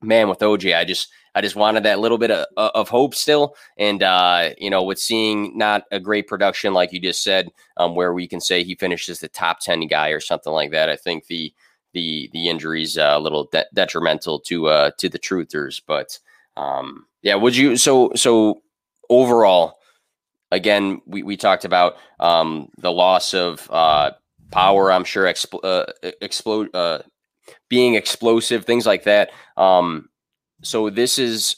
[0.00, 3.56] man, with OJ, I just I just wanted that little bit of, of hope still.
[3.78, 7.48] And, uh, you know, with seeing not a great production, like you just said,
[7.78, 10.90] um, where we can say he finishes the top 10 guy or something like that,
[10.90, 11.52] I think the,
[11.94, 15.80] the, the injuries uh, a little de- detrimental to, uh, to the truthers.
[15.86, 16.18] But,
[16.56, 18.62] um, yeah, would you, so, so
[19.08, 19.78] overall,
[20.50, 24.10] again, we, we talked about um, the loss of uh,
[24.52, 24.92] power.
[24.92, 25.86] I'm sure expl- uh,
[26.20, 27.00] explode, uh,
[27.68, 29.30] being explosive, things like that.
[29.56, 30.08] Um,
[30.62, 31.56] so this is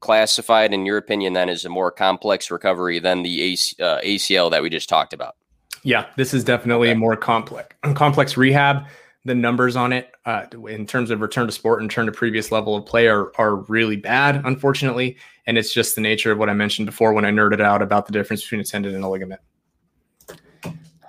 [0.00, 4.50] classified, in your opinion, then as a more complex recovery than the AC, uh, ACL
[4.50, 5.36] that we just talked about.
[5.84, 6.98] Yeah, this is definitely okay.
[6.98, 8.84] more complex complex rehab.
[9.24, 12.50] The numbers on it, uh, in terms of return to sport and return to previous
[12.50, 15.16] level of play, are are really bad, unfortunately.
[15.46, 18.06] And it's just the nature of what I mentioned before when I nerded out about
[18.06, 19.40] the difference between a tendon and a ligament.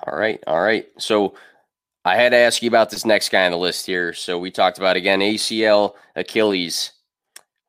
[0.06, 0.86] All right, all right.
[0.98, 1.36] So
[2.06, 4.14] I had to ask you about this next guy on the list here.
[4.14, 6.92] So we talked about again ACL, Achilles.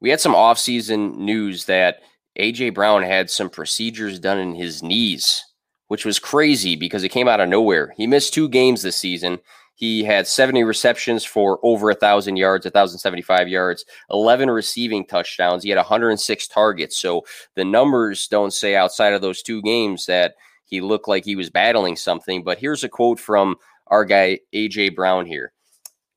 [0.01, 2.03] We had some offseason news that
[2.39, 5.45] AJ Brown had some procedures done in his knees
[5.89, 7.95] which was crazy because it came out of nowhere.
[7.97, 9.39] He missed two games this season.
[9.77, 15.63] He had 70 receptions for over a thousand yards, 1,075 yards, 11 receiving touchdowns.
[15.63, 16.97] He had 106 targets.
[16.97, 17.25] So
[17.55, 20.35] the numbers don't say outside of those two games that
[20.65, 22.43] he looked like he was battling something.
[22.43, 23.57] But here's a quote from
[23.89, 25.53] our guy, AJ Brown here.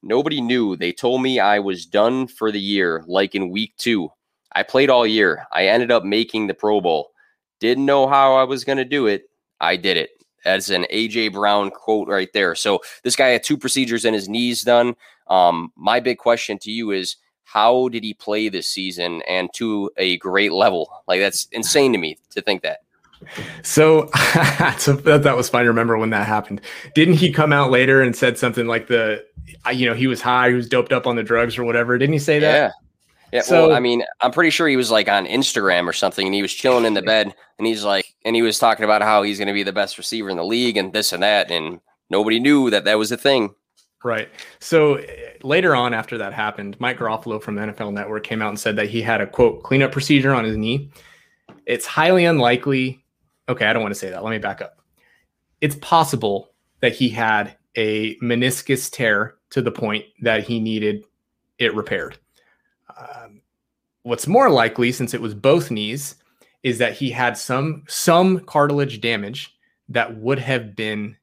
[0.04, 0.76] Nobody knew.
[0.76, 4.10] They told me I was done for the year, like in week two.
[4.54, 5.46] I played all year.
[5.52, 7.12] I ended up making the Pro Bowl.
[7.60, 9.30] Didn't know how I was going to do it.
[9.60, 10.12] I did it.
[10.44, 12.56] That's an AJ Brown quote right there.
[12.56, 14.96] So this guy had two procedures in his knees done.
[15.28, 19.92] Um, my big question to you is how did he play this season and to
[19.98, 20.90] a great level?
[21.08, 22.80] Like that's insane to me to think that.
[23.64, 24.08] So,
[24.78, 25.64] so that, that was fun.
[25.64, 26.62] to remember when that happened.
[26.96, 29.26] Didn't he come out later and said something like the,
[29.74, 31.98] you know, he was high, he was doped up on the drugs or whatever?
[31.98, 32.54] Didn't he say that?
[32.54, 32.72] Yeah.
[33.34, 36.26] Yeah, so, well, I mean, I'm pretty sure he was like on Instagram or something,
[36.26, 39.02] and he was chilling in the bed, and he's like, and he was talking about
[39.02, 41.52] how he's going to be the best receiver in the league, and this and that,
[41.52, 43.54] and nobody knew that that was a thing.
[44.04, 44.30] Right.
[44.60, 48.50] So eh, later on, after that happened, Mike Garafolo from the NFL Network came out
[48.50, 50.92] and said that he had a quote cleanup procedure on his knee.
[51.66, 53.04] It's highly unlikely.
[53.50, 54.24] Okay, I don't want to say that.
[54.24, 54.82] Let me back up.
[55.62, 61.06] It's possible that he had a meniscus tear to the point that he needed
[61.58, 62.18] it repaired.
[62.98, 63.42] Um,
[64.04, 66.16] what's more likely, since it was both knees,
[66.64, 69.56] is that he had some some cartilage damage
[69.90, 71.16] that would have been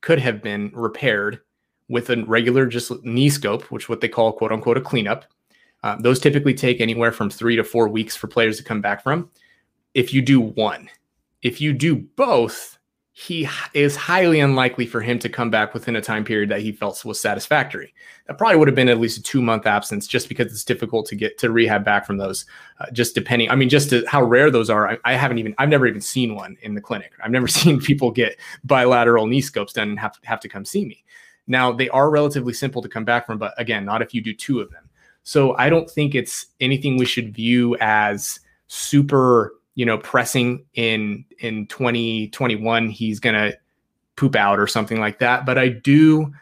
[0.00, 1.40] could have been repaired
[1.88, 5.24] with a regular just knee scope, which what they call quote unquote a cleanup.
[5.82, 9.02] Uh, those typically take anywhere from three to four weeks for players to come back
[9.02, 9.30] from.
[9.94, 10.88] If you do one,
[11.42, 12.76] if you do both,
[13.18, 16.70] he is highly unlikely for him to come back within a time period that he
[16.70, 17.94] felt was satisfactory.
[18.26, 21.06] That probably would have been at least a two month absence just because it's difficult
[21.06, 22.44] to get to rehab back from those.
[22.78, 24.90] Uh, just depending, I mean, just how rare those are.
[24.90, 27.12] I, I, haven't even, I've never even seen one in the clinic.
[27.24, 30.84] I've never seen people get bilateral knee scopes done and have, have to come see
[30.84, 31.02] me.
[31.46, 34.34] Now, they are relatively simple to come back from, but again, not if you do
[34.34, 34.90] two of them.
[35.22, 41.24] So I don't think it's anything we should view as super you know, pressing in
[41.38, 43.52] in 2021, he's gonna
[44.16, 45.46] poop out or something like that.
[45.46, 46.32] But I do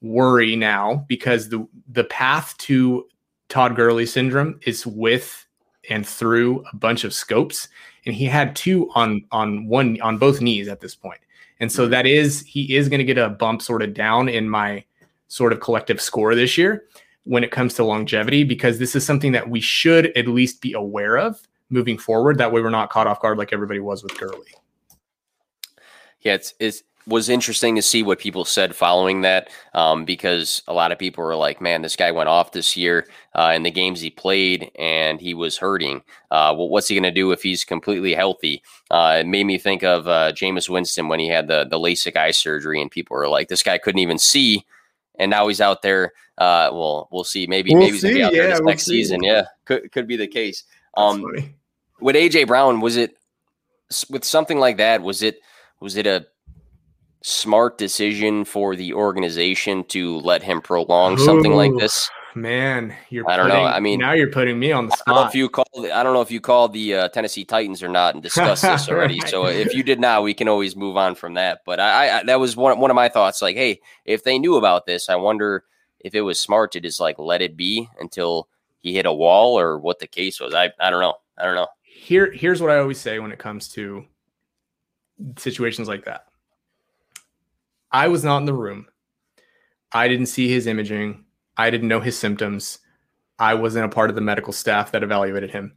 [0.00, 3.06] worry now because the the path to
[3.48, 5.46] Todd Gurley syndrome is with
[5.88, 7.68] and through a bunch of scopes,
[8.04, 11.20] and he had two on on one on both knees at this point.
[11.60, 11.92] And so mm-hmm.
[11.92, 14.84] that is he is going to get a bump sort of down in my
[15.28, 16.84] sort of collective score this year
[17.24, 20.72] when it comes to longevity because this is something that we should at least be
[20.72, 22.38] aware of moving forward.
[22.38, 24.54] That way, we're not caught off guard like everybody was with Gurley.
[26.20, 30.74] Yeah, it's, it was interesting to see what people said following that um, because a
[30.74, 33.70] lot of people were like, man, this guy went off this year uh, in the
[33.70, 36.02] games he played and he was hurting.
[36.30, 38.62] Uh, well, what's he going to do if he's completely healthy?
[38.90, 42.16] Uh, it made me think of uh, Jameis Winston when he had the, the LASIK
[42.16, 44.66] eye surgery and people were like, this guy couldn't even see.
[45.18, 46.12] And now he's out there.
[46.36, 47.46] Uh, well, we'll see.
[47.46, 49.02] Maybe we'll maybe he's gonna be out yeah, there this we'll next see.
[49.02, 49.22] season.
[49.22, 50.62] Yeah, could could be the case.
[50.96, 51.24] Um,
[52.00, 53.16] with AJ Brown, was it
[54.10, 55.02] with something like that?
[55.02, 55.40] Was it
[55.80, 56.26] was it a
[57.22, 62.08] smart decision for the organization to let him prolong Ooh, something like this?
[62.34, 63.68] Man, you're I don't putting, know.
[63.68, 65.08] I mean, now you're putting me on the spot.
[65.08, 65.90] I don't know if you called.
[65.92, 68.88] I don't know if you called the uh, Tennessee Titans or not and discussed this
[68.90, 69.18] already.
[69.20, 69.28] right.
[69.28, 71.60] So if you did not, we can always move on from that.
[71.64, 73.42] But I, I, that was one one of my thoughts.
[73.42, 75.64] Like, hey, if they knew about this, I wonder
[76.00, 79.58] if it was smart to just like let it be until he hit a wall
[79.58, 80.54] or what the case was.
[80.54, 81.14] I I don't know.
[81.36, 81.68] I don't know
[82.08, 84.06] here here's what I always say when it comes to
[85.36, 86.24] situations like that.
[87.92, 88.86] I was not in the room.
[89.92, 91.26] I didn't see his imaging.
[91.58, 92.78] I didn't know his symptoms.
[93.38, 95.76] I wasn't a part of the medical staff that evaluated him.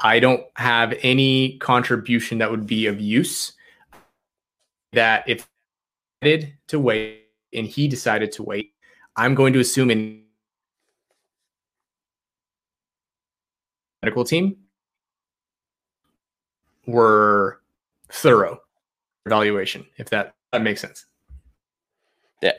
[0.00, 3.52] I don't have any contribution that would be of use.
[4.94, 5.46] That if
[6.22, 8.72] did to wait and he decided to wait,
[9.16, 10.22] I'm going to assume in
[14.02, 14.56] medical team
[16.88, 17.60] were
[18.10, 18.58] thorough
[19.26, 21.06] evaluation, if that, that makes sense.
[22.42, 22.52] Yeah,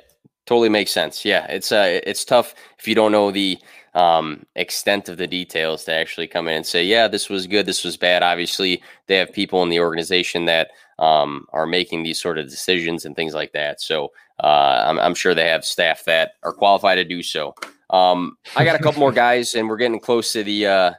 [0.45, 1.25] totally makes sense.
[1.25, 3.57] Yeah, it's uh, it's tough if you don't know the
[3.95, 7.65] um, extent of the details to actually come in and say, yeah, this was good,
[7.65, 8.21] this was bad.
[8.21, 10.69] Obviously, they have people in the organization that
[10.99, 13.81] um, are making these sort of decisions and things like that.
[13.81, 14.11] So
[14.43, 17.55] uh, I'm, I'm, sure they have staff that are qualified to do so.
[17.89, 20.93] Um, I got a couple more guys, and we're getting close to the uh,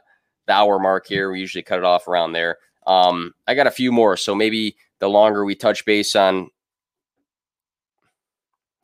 [0.47, 1.31] the hour mark here.
[1.31, 2.57] We usually cut it off around there.
[2.85, 6.49] Um, I got a few more, so maybe the longer we touch base on.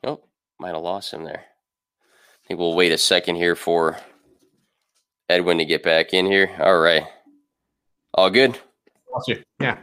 [0.04, 0.22] Oh,
[0.60, 1.44] might have lost him there.
[1.44, 3.98] I think we'll wait a second here for
[5.30, 6.50] Edwin to get back in here.
[6.60, 7.04] All right.
[8.14, 8.58] All good?
[9.60, 9.78] Yeah.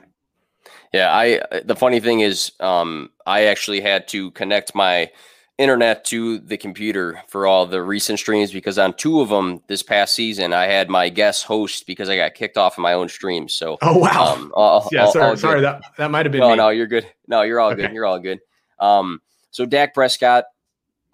[0.92, 5.10] Yeah, I the funny thing is um I actually had to connect my
[5.57, 9.84] internet to the computer for all the recent streams because on two of them this
[9.84, 13.09] past season I had my guest host because I got kicked off of my own
[13.09, 13.48] stream.
[13.48, 16.40] So oh wow, um, all, yeah, all, sorry, all sorry that that might have been.
[16.40, 16.57] No, me.
[16.57, 17.07] no, you're good.
[17.28, 17.82] No, you're all okay.
[17.82, 17.92] good.
[17.92, 18.40] You're all good.
[18.80, 20.44] Um, so Dak Prescott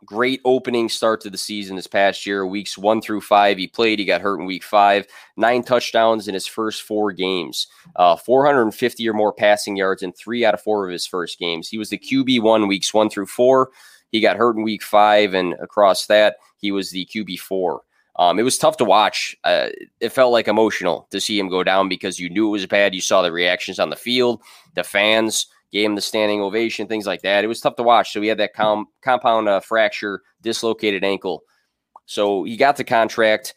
[0.05, 2.47] great opening start to the season this past year.
[2.47, 3.99] Weeks one through five, he played.
[3.99, 5.07] He got hurt in week five.
[5.37, 7.67] Nine touchdowns in his first four games,
[7.97, 11.69] uh, 450 or more passing yards in three out of four of his first games.
[11.69, 13.71] He was the QB one weeks one through four.
[14.11, 17.83] He got hurt in week five, and across that, he was the QB four.
[18.17, 19.37] Um, it was tough to watch.
[19.45, 19.69] Uh,
[20.01, 22.95] it felt like emotional to see him go down because you knew it was bad.
[22.95, 24.43] You saw the reactions on the field,
[24.75, 27.45] the fans gave him the standing ovation, things like that.
[27.45, 28.13] It was tough to watch.
[28.13, 31.45] So he had that com- compound uh, fracture, dislocated ankle.
[32.07, 33.55] So he got the contract.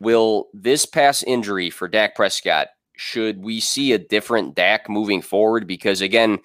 [0.00, 2.68] Will this pass injury for Dak Prescott?
[2.96, 5.66] Should we see a different Dak moving forward?
[5.66, 6.40] Because again,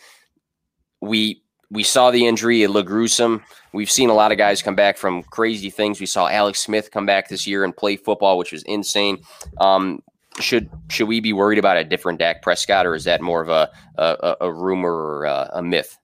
[1.02, 1.43] we
[1.74, 3.44] we saw the injury; it looked gruesome.
[3.74, 6.00] We've seen a lot of guys come back from crazy things.
[6.00, 9.18] We saw Alex Smith come back this year and play football, which was insane.
[9.60, 10.02] Um,
[10.40, 13.50] should should we be worried about a different Dak Prescott, or is that more of
[13.50, 15.98] a a, a rumor or a, a myth?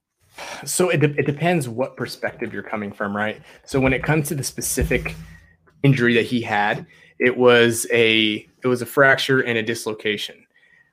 [0.66, 3.42] So it, de- it depends what perspective you're coming from, right?
[3.66, 5.16] So when it comes to the specific
[5.84, 6.86] injury that he had,
[7.20, 10.46] it was a it was a fracture and a dislocation.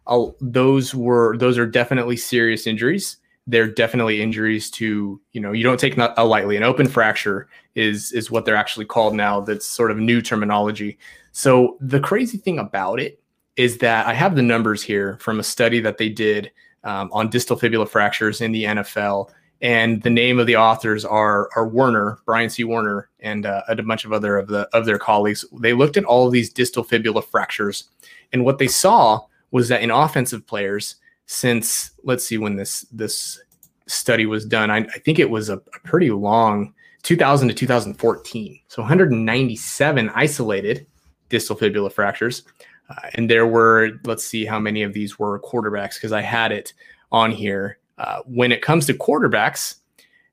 [0.07, 3.19] I'll, those were those are definitely serious injuries.
[3.47, 6.57] They're definitely injuries to you know you don't take a lightly.
[6.57, 9.41] An open fracture is is what they're actually called now.
[9.41, 10.99] That's sort of new terminology.
[11.33, 13.21] So the crazy thing about it
[13.57, 16.51] is that I have the numbers here from a study that they did
[16.85, 19.31] um, on distal fibula fractures in the NFL.
[19.63, 22.63] And the name of the authors are, are Werner, Brian C.
[22.65, 25.45] Werner, and uh, a bunch of other of the of their colleagues.
[25.61, 27.85] They looked at all of these distal fibula fractures,
[28.33, 29.21] and what they saw
[29.51, 33.41] was that in offensive players, since let's see when this this
[33.87, 36.73] study was done, I, I think it was a, a pretty long
[37.03, 38.61] 2000 to 2014.
[38.69, 40.87] So 197 isolated
[41.29, 42.43] distal fibula fractures.
[42.89, 46.53] Uh, and there were, let's see how many of these were quarterbacks because I had
[46.53, 46.73] it
[47.13, 47.79] on here.
[47.99, 49.77] Uh, when it comes to quarterbacks,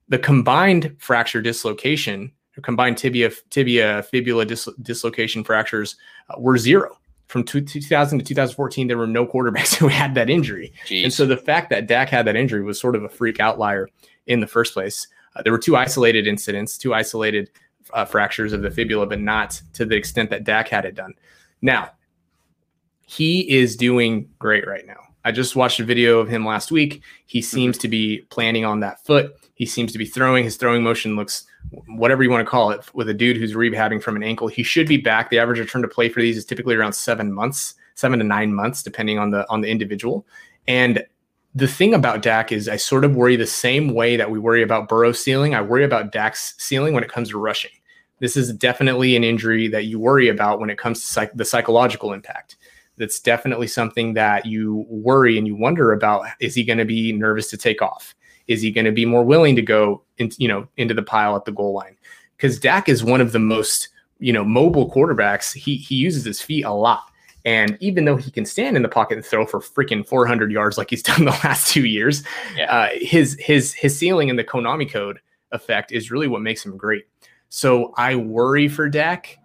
[0.09, 2.31] the combined fracture dislocation,
[2.61, 5.95] combined tibia tibia fibula dis- dislocation fractures
[6.29, 6.97] uh, were zero.
[7.33, 10.71] From 2000 to 2014, there were no quarterbacks who had that injury.
[10.85, 11.05] Jeez.
[11.05, 13.89] And so the fact that Dak had that injury was sort of a freak outlier
[14.27, 15.07] in the first place.
[15.35, 17.49] Uh, there were two isolated incidents, two isolated
[17.91, 21.15] uh, fractures of the fibula, but not to the extent that Dak had it done.
[21.59, 21.93] Now,
[23.07, 24.99] he is doing great right now.
[25.25, 27.01] I just watched a video of him last week.
[27.25, 27.45] He mm-hmm.
[27.45, 29.35] seems to be planning on that foot.
[29.55, 30.43] He seems to be throwing.
[30.43, 31.45] His throwing motion looks
[31.87, 34.47] whatever you want to call it with a dude who's rehabbing from an ankle.
[34.47, 35.29] He should be back.
[35.29, 38.53] The average return to play for these is typically around seven months, seven to nine
[38.53, 40.25] months, depending on the on the individual.
[40.67, 41.05] And
[41.55, 44.63] the thing about Dak is I sort of worry the same way that we worry
[44.63, 45.53] about Burrow's ceiling.
[45.53, 47.71] I worry about Dak's ceiling when it comes to rushing.
[48.19, 51.45] This is definitely an injury that you worry about when it comes to psych- the
[51.45, 52.55] psychological impact
[52.97, 56.25] that's definitely something that you worry and you wonder about.
[56.39, 58.15] Is he going to be nervous to take off?
[58.47, 61.35] Is he going to be more willing to go in, you know, into the pile
[61.35, 61.97] at the goal line?
[62.37, 63.89] Because Dak is one of the most,
[64.19, 65.53] you know, mobile quarterbacks.
[65.53, 67.03] He he uses his feet a lot.
[67.45, 70.77] And even though he can stand in the pocket and throw for freaking 400 yards
[70.77, 72.23] like he's done the last two years,
[72.55, 72.71] yeah.
[72.71, 75.19] uh, his his his ceiling in the Konami code
[75.51, 77.05] effect is really what makes him great.
[77.49, 79.37] So I worry for Dak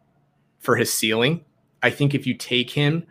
[0.58, 1.44] for his ceiling.
[1.82, 3.06] I think if you take him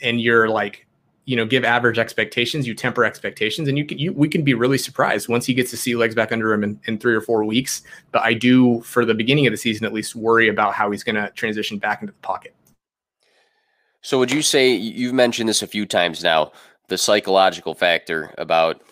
[0.00, 0.86] and you're like
[1.24, 4.54] you know give average expectations you temper expectations and you can you we can be
[4.54, 7.20] really surprised once he gets to see legs back under him in, in three or
[7.20, 7.82] four weeks.
[8.10, 11.04] But i do for the beginning of the season at least worry about how he's
[11.04, 12.54] going to transition back into the pocket.
[14.00, 16.52] So would you say you've mentioned this a few times now
[16.88, 18.82] the psychological factor about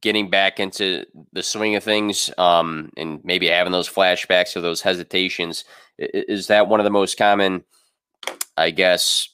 [0.00, 4.82] getting back into the swing of things um, and maybe having those flashbacks or those
[4.82, 5.64] hesitations
[5.98, 7.64] is that one of the most common
[8.56, 9.28] i guess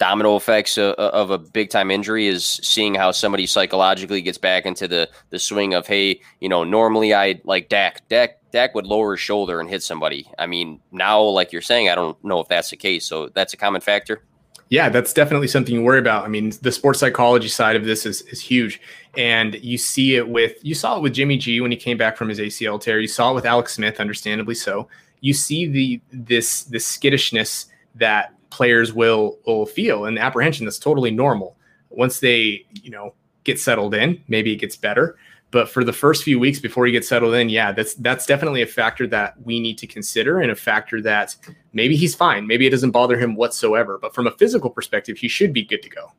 [0.00, 4.66] domino effects of, of a big time injury is seeing how somebody psychologically gets back
[4.66, 8.86] into the the swing of hey you know normally I like Dak Dak Dak would
[8.86, 10.30] lower his shoulder and hit somebody.
[10.38, 13.06] I mean, now, like you're saying, I don't know if that's the case.
[13.06, 14.24] So that's a common factor.
[14.68, 16.24] Yeah, that's definitely something you worry about.
[16.24, 18.80] I mean, the sports psychology side of this is, is huge.
[19.16, 22.16] And you see it with, you saw it with Jimmy G when he came back
[22.16, 23.00] from his ACL tear.
[23.00, 24.88] You saw it with Alex Smith, understandably so.
[25.20, 31.10] You see the, this, this skittishness that players will, will feel and apprehension that's totally
[31.10, 31.56] normal.
[31.90, 35.16] Once they, you know, get settled in, maybe it gets better.
[35.50, 38.62] But for the first few weeks before you get settled in, yeah, that's that's definitely
[38.62, 41.34] a factor that we need to consider and a factor that
[41.72, 43.98] maybe he's fine, maybe it doesn't bother him whatsoever.
[43.98, 46.12] But from a physical perspective, he should be good to go.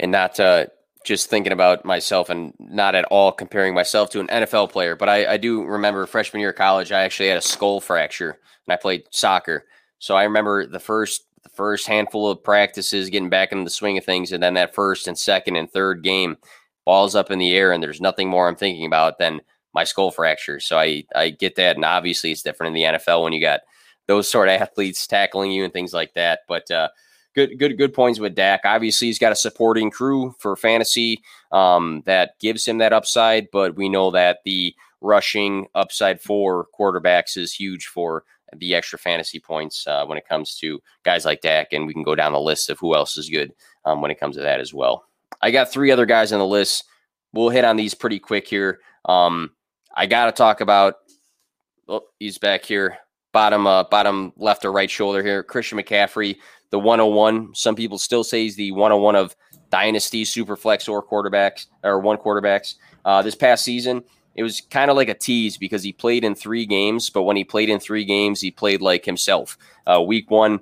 [0.00, 0.66] And not uh,
[1.04, 5.08] just thinking about myself and not at all comparing myself to an NFL player, but
[5.08, 8.72] I, I do remember freshman year of college, I actually had a skull fracture and
[8.72, 9.64] I played soccer.
[10.02, 13.96] So I remember the first the first handful of practices, getting back into the swing
[13.98, 16.38] of things, and then that first and second and third game,
[16.84, 19.42] balls up in the air, and there's nothing more I'm thinking about than
[19.72, 20.58] my skull fracture.
[20.58, 23.60] So I I get that, and obviously it's different in the NFL when you got
[24.08, 26.40] those sort of athletes tackling you and things like that.
[26.48, 26.88] But uh,
[27.36, 28.62] good good good points with Dak.
[28.64, 31.22] Obviously, he's got a supporting crew for fantasy
[31.52, 37.36] um, that gives him that upside, but we know that the rushing upside for quarterbacks
[37.36, 38.24] is huge for
[38.56, 42.02] the extra fantasy points uh, when it comes to guys like Dak, and we can
[42.02, 43.52] go down the list of who else is good
[43.84, 45.04] um, when it comes to that as well.
[45.40, 46.84] I got three other guys on the list.
[47.32, 48.80] We'll hit on these pretty quick here.
[49.06, 49.50] Um,
[49.94, 50.94] I got to talk about.
[51.88, 52.98] Oh, he's back here,
[53.32, 55.42] bottom uh, bottom left or right shoulder here.
[55.42, 56.36] Christian McCaffrey,
[56.70, 57.54] the 101.
[57.54, 59.34] Some people still say he's the 101 of
[59.70, 62.74] dynasty superflex or quarterbacks or one quarterbacks.
[63.04, 64.04] Uh, this past season,
[64.34, 67.36] it was kind of like a tease because he played in three games, but when
[67.36, 69.58] he played in three games, he played like himself.
[69.86, 70.60] Uh, week one,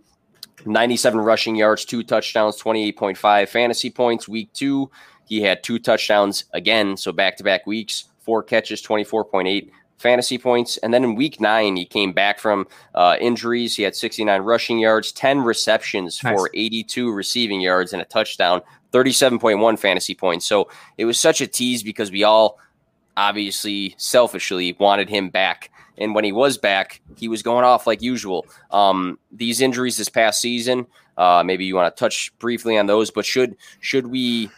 [0.66, 4.28] 97 rushing yards, two touchdowns, 28.5 fantasy points.
[4.28, 4.90] Week two,
[5.24, 10.76] he had two touchdowns again, so back to back weeks, four catches, 24.8 fantasy points.
[10.78, 13.76] And then in week nine, he came back from uh, injuries.
[13.76, 16.34] He had 69 rushing yards, 10 receptions nice.
[16.34, 18.62] for 82 receiving yards, and a touchdown,
[18.92, 20.46] 37.1 fantasy points.
[20.46, 22.58] So it was such a tease because we all
[23.16, 25.70] obviously selfishly wanted him back.
[25.98, 28.46] And when he was back, he was going off like usual.
[28.70, 30.86] Um, these injuries this past season,
[31.16, 34.50] uh, maybe you want to touch briefly on those, but should should we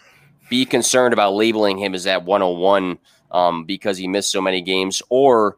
[0.49, 2.99] be concerned about labeling him as that 101
[3.33, 5.57] um, because he missed so many games, or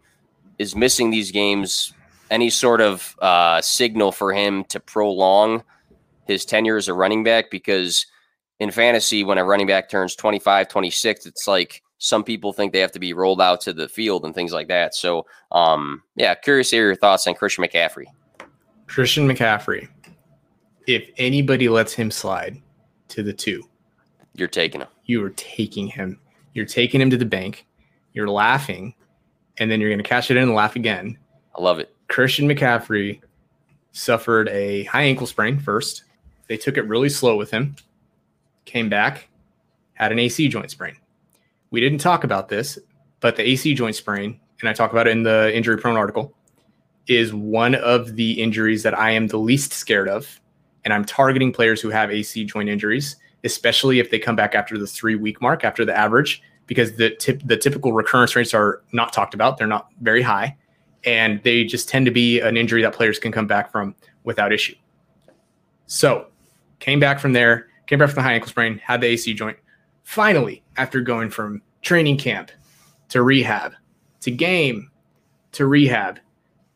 [0.59, 1.93] is missing these games
[2.31, 5.63] any sort of uh, signal for him to prolong
[6.27, 7.51] his tenure as a running back?
[7.51, 8.07] Because
[8.61, 12.81] in fantasy, when a running back turns 25, 26, it's like some people think they
[12.81, 14.95] have to be rolled out to the field and things like that.
[14.95, 18.05] So, um, yeah, curious to hear your thoughts on Christian McCaffrey.
[18.87, 19.89] Christian McCaffrey,
[20.87, 22.61] if anybody lets him slide
[23.09, 23.67] to the two,
[24.35, 24.89] you're taking him.
[25.07, 26.21] You are taking him.
[26.53, 27.67] You're taking him to the bank.
[28.13, 28.95] You're laughing,
[29.57, 31.17] and then you're going to catch it in and laugh again.
[31.57, 31.97] I love it.
[32.09, 33.23] Christian McCaffrey
[33.93, 36.05] suffered a high ankle sprain first.
[36.49, 37.77] They took it really slow with him,
[38.67, 39.31] came back,
[39.95, 40.97] had an AC joint sprain
[41.75, 42.79] we didn't talk about this,
[43.19, 46.33] but the AC joint sprain, and I talk about it in the injury prone article,
[47.09, 50.41] is one of the injuries that I am the least scared of.
[50.85, 54.79] And I'm targeting players who have AC joint injuries, especially if they come back after
[54.79, 58.83] the three week mark, after the average, because the tip, the typical recurrence rates are
[58.93, 59.59] not talked about.
[59.59, 60.57] They're not very high.
[61.05, 64.53] And they just tend to be an injury that players can come back from without
[64.53, 64.77] issue.
[65.87, 66.29] So
[66.79, 69.59] came back from there, came back from the high ankle sprain, had the AC joint,
[70.05, 72.51] finally, after going from training camp
[73.09, 73.75] to rehab
[74.25, 74.91] to game
[75.53, 76.19] to rehab,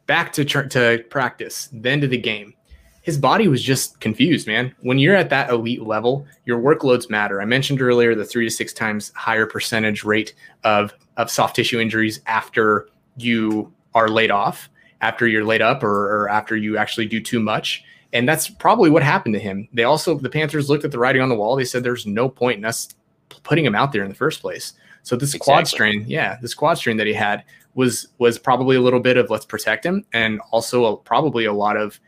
[0.07, 2.55] back to, tr- to practice, then to the game,
[3.01, 4.75] his body was just confused, man.
[4.81, 7.41] When you're at that elite level, your workloads matter.
[7.41, 11.81] I mentioned earlier the three to six times higher percentage rate of, of soft tissue
[11.81, 14.69] injuries after you are laid off,
[15.01, 17.83] after you're laid up, or, or after you actually do too much.
[18.13, 19.69] And that's probably what happened to him.
[19.73, 21.57] They also, the Panthers looked at the writing on the wall.
[21.57, 22.95] They said there's no point in us
[23.29, 24.75] putting him out there in the first place.
[25.03, 25.53] So this exactly.
[25.53, 29.17] quad strain, yeah, this quad strain that he had was was probably a little bit
[29.17, 31.99] of let's protect him, and also a, probably a lot of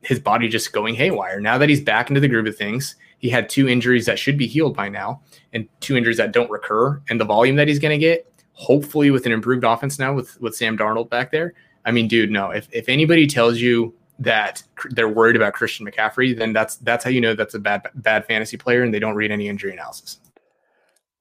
[0.00, 1.40] his body just going haywire.
[1.40, 4.38] Now that he's back into the groove of things, he had two injuries that should
[4.38, 5.20] be healed by now,
[5.52, 9.10] and two injuries that don't recur, and the volume that he's going to get, hopefully
[9.10, 11.54] with an improved offense now with with Sam Darnold back there.
[11.84, 12.50] I mean, dude, no.
[12.50, 17.10] If if anybody tells you that they're worried about Christian McCaffrey, then that's that's how
[17.10, 20.20] you know that's a bad bad fantasy player, and they don't read any injury analysis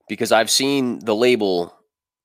[0.08, 1.74] because I've seen the label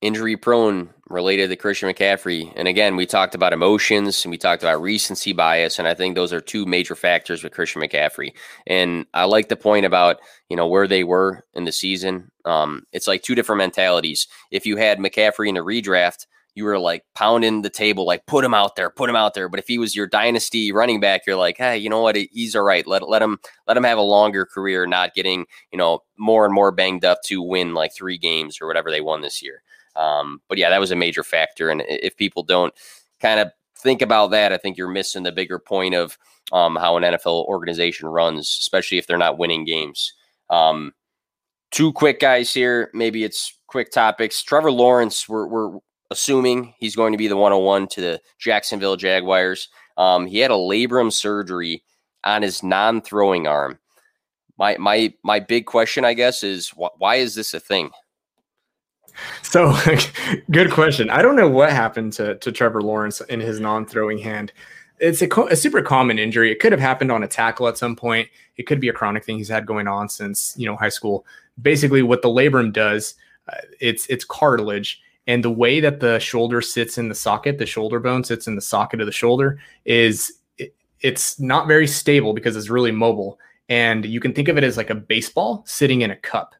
[0.00, 2.52] injury prone related to Christian McCaffrey.
[2.54, 5.78] And again, we talked about emotions and we talked about recency bias.
[5.78, 8.32] And I think those are two major factors with Christian McCaffrey.
[8.66, 10.18] And I like the point about,
[10.48, 12.30] you know, where they were in the season.
[12.44, 14.28] Um, it's like two different mentalities.
[14.52, 16.26] If you had McCaffrey in a redraft,
[16.58, 19.48] you were like pounding the table, like put him out there, put him out there.
[19.48, 22.16] But if he was your dynasty running back, you're like, hey, you know what?
[22.16, 22.86] He's all right.
[22.86, 26.52] Let let him let him have a longer career, not getting you know more and
[26.52, 29.62] more banged up to win like three games or whatever they won this year.
[29.96, 31.70] Um, but yeah, that was a major factor.
[31.70, 32.74] And if people don't
[33.20, 36.18] kind of think about that, I think you're missing the bigger point of
[36.52, 40.12] um, how an NFL organization runs, especially if they're not winning games.
[40.50, 40.92] Um,
[41.70, 42.90] two quick guys here.
[42.94, 44.42] Maybe it's quick topics.
[44.42, 45.78] Trevor Lawrence, we're, we're
[46.10, 49.68] assuming he's going to be the 101 to the Jacksonville Jaguars.
[49.96, 51.82] Um, he had a labrum surgery
[52.24, 53.78] on his non-throwing arm.
[54.58, 57.90] My my my big question, I guess, is wh- why is this a thing?
[59.42, 59.76] So,
[60.50, 61.10] good question.
[61.10, 64.52] I don't know what happened to to Trevor Lawrence in his non-throwing hand.
[65.00, 66.50] It's a, a, super common injury.
[66.50, 68.28] It could have happened on a tackle at some point.
[68.56, 71.24] It could be a chronic thing he's had going on since you know high school.
[71.60, 73.14] Basically, what the labrum does,
[73.48, 77.66] uh, it's it's cartilage, and the way that the shoulder sits in the socket, the
[77.66, 82.32] shoulder bone sits in the socket of the shoulder, is it, it's not very stable
[82.32, 83.38] because it's really mobile.
[83.68, 86.54] And you can think of it as like a baseball sitting in a cup.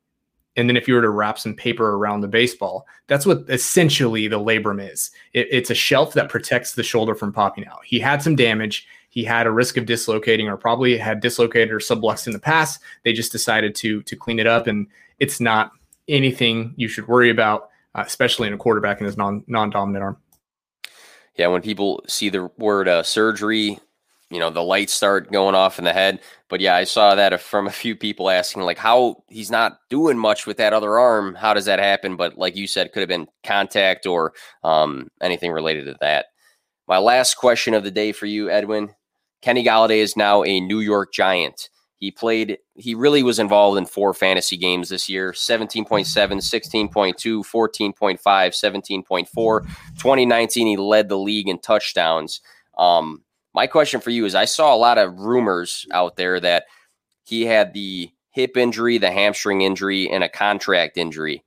[0.55, 4.29] And then if you were to wrap some paper around the baseball, that's what essentially
[4.29, 5.13] the labrum is.
[5.33, 7.81] It, it's a shelf that protects the shoulder from popping out.
[7.87, 8.87] He had some damage.
[9.09, 12.83] He had a risk of dislocating, or probably had dislocated or subluxed in the past.
[13.03, 14.89] They just decided to to clean it up, and
[15.21, 15.71] it's not
[16.07, 20.05] anything you should worry about uh, especially in a quarterback in his non non dominant
[20.05, 20.17] arm.
[21.37, 23.79] Yeah, when people see the word uh, surgery,
[24.31, 26.21] you know the lights start going off in the head.
[26.49, 30.19] But yeah, I saw that from a few people asking like how he's not doing
[30.19, 31.35] much with that other arm.
[31.35, 32.17] How does that happen?
[32.17, 34.33] But like you said, could have been contact or
[34.63, 36.27] um, anything related to that.
[36.87, 38.91] My last question of the day for you, Edwin.
[39.43, 41.69] Kenny Golladay is now a New York Giant.
[41.99, 48.19] He played, he really was involved in four fantasy games this year 17.7, 16.2, 14.5,
[48.21, 49.63] 17.4.
[49.97, 52.41] 2019, he led the league in touchdowns.
[52.77, 56.67] Um, my question for you is I saw a lot of rumors out there that
[57.25, 61.43] he had the hip injury, the hamstring injury, and a contract injury.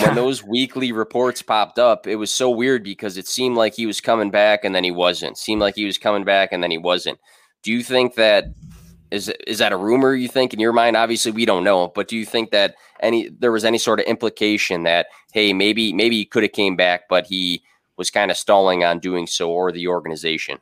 [0.00, 3.84] When those weekly reports popped up, it was so weird because it seemed like he
[3.84, 5.36] was coming back and then he wasn't.
[5.36, 7.18] Seemed like he was coming back and then he wasn't.
[7.62, 8.46] Do you think that
[9.16, 10.96] is is that a rumor you think in your mind?
[10.96, 14.06] Obviously, we don't know, but do you think that any there was any sort of
[14.06, 17.62] implication that hey, maybe maybe he could have came back, but he
[17.96, 20.58] was kind of stalling on doing so, or the organization?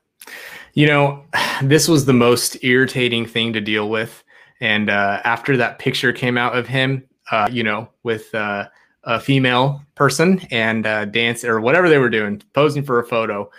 [0.75, 1.25] You know,
[1.63, 4.23] this was the most irritating thing to deal with.
[4.61, 8.69] And uh, after that picture came out of him, uh, you know, with uh,
[9.03, 13.51] a female person and uh, dance or whatever they were doing, posing for a photo,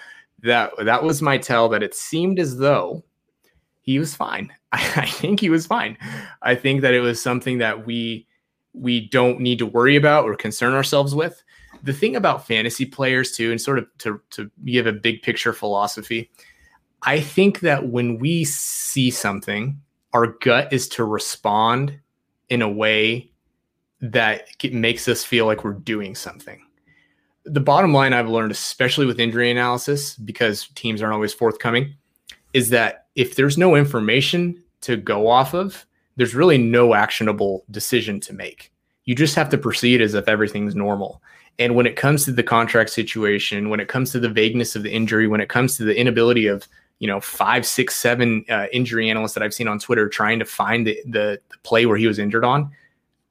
[0.41, 3.03] that that was my tell that it seemed as though
[3.86, 4.51] he was fine.
[4.71, 5.97] I think he was fine.
[6.41, 8.27] I think that it was something that we
[8.73, 11.41] we don't need to worry about or concern ourselves with.
[11.83, 15.53] The thing about fantasy players too, and sort of to to give a big picture
[15.53, 16.31] philosophy,
[17.03, 19.79] I think that when we see something,
[20.13, 21.99] our gut is to respond
[22.49, 23.31] in a way
[24.01, 26.61] that makes us feel like we're doing something.
[27.45, 31.95] The bottom line I've learned, especially with injury analysis, because teams aren't always forthcoming,
[32.53, 35.86] is that if there's no information to go off of,
[36.16, 38.72] there's really no actionable decision to make.
[39.05, 41.22] You just have to proceed as if everything's normal.
[41.57, 44.84] And when it comes to the contract situation, when it comes to the vagueness of
[44.84, 46.68] the injury, when it comes to the inability of
[46.99, 50.45] you know five, six, seven uh, injury analysts that I've seen on Twitter trying to
[50.45, 52.72] find the, the, the play where he was injured on,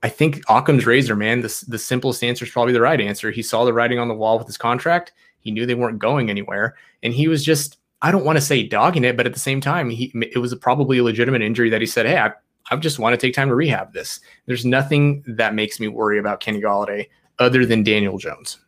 [0.05, 1.41] I think Occam's razor, man.
[1.41, 3.31] The the simplest answer is probably the right answer.
[3.31, 5.13] He saw the writing on the wall with his contract.
[5.41, 8.63] He knew they weren't going anywhere, and he was just I don't want to say
[8.63, 11.71] dogging it, but at the same time, he it was a probably a legitimate injury
[11.71, 12.33] that he said, "Hey, I,
[12.71, 16.19] I just want to take time to rehab this." There's nothing that makes me worry
[16.19, 18.59] about Kenny Golladay other than Daniel Jones.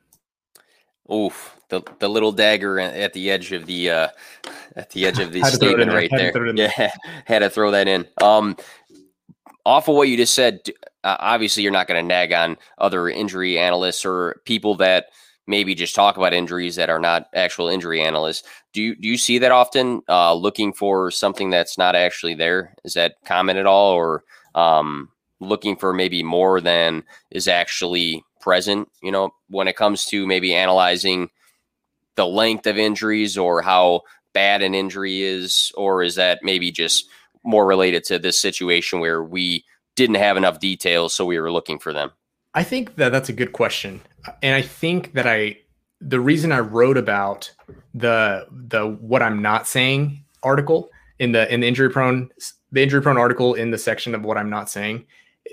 [1.13, 4.09] Oof, the the little dagger at the edge of the uh,
[4.75, 6.55] at the edge of the statement right there.
[6.55, 6.91] Yeah,
[7.27, 8.09] had to throw that in.
[8.23, 8.57] Um,
[9.67, 10.63] off of what you just said,
[11.05, 15.09] uh, obviously you're not going to nag on other injury analysts or people that
[15.47, 18.43] maybe just talk about injuries that are not actual injury analysts.
[18.73, 20.03] Do you do you see that often?
[20.09, 22.75] Uh, looking for something that's not actually there.
[22.85, 24.25] Is that common at all, or
[24.55, 25.09] um,
[25.41, 28.89] looking for maybe more than is actually present?
[29.03, 31.31] You know, when it comes to maybe analyzing
[32.17, 37.07] the length of injuries or how bad an injury is, or is that maybe just
[37.45, 41.79] more related to this situation where we didn't have enough details, so we were looking
[41.79, 42.11] for them?
[42.57, 44.01] I think that that's a good question,
[44.43, 45.59] and I think that I
[46.01, 47.53] the reason I wrote about
[47.95, 52.31] the the what I'm not saying article in the in the injury prone
[52.73, 55.07] the injury prone article in the section of what I'm not saying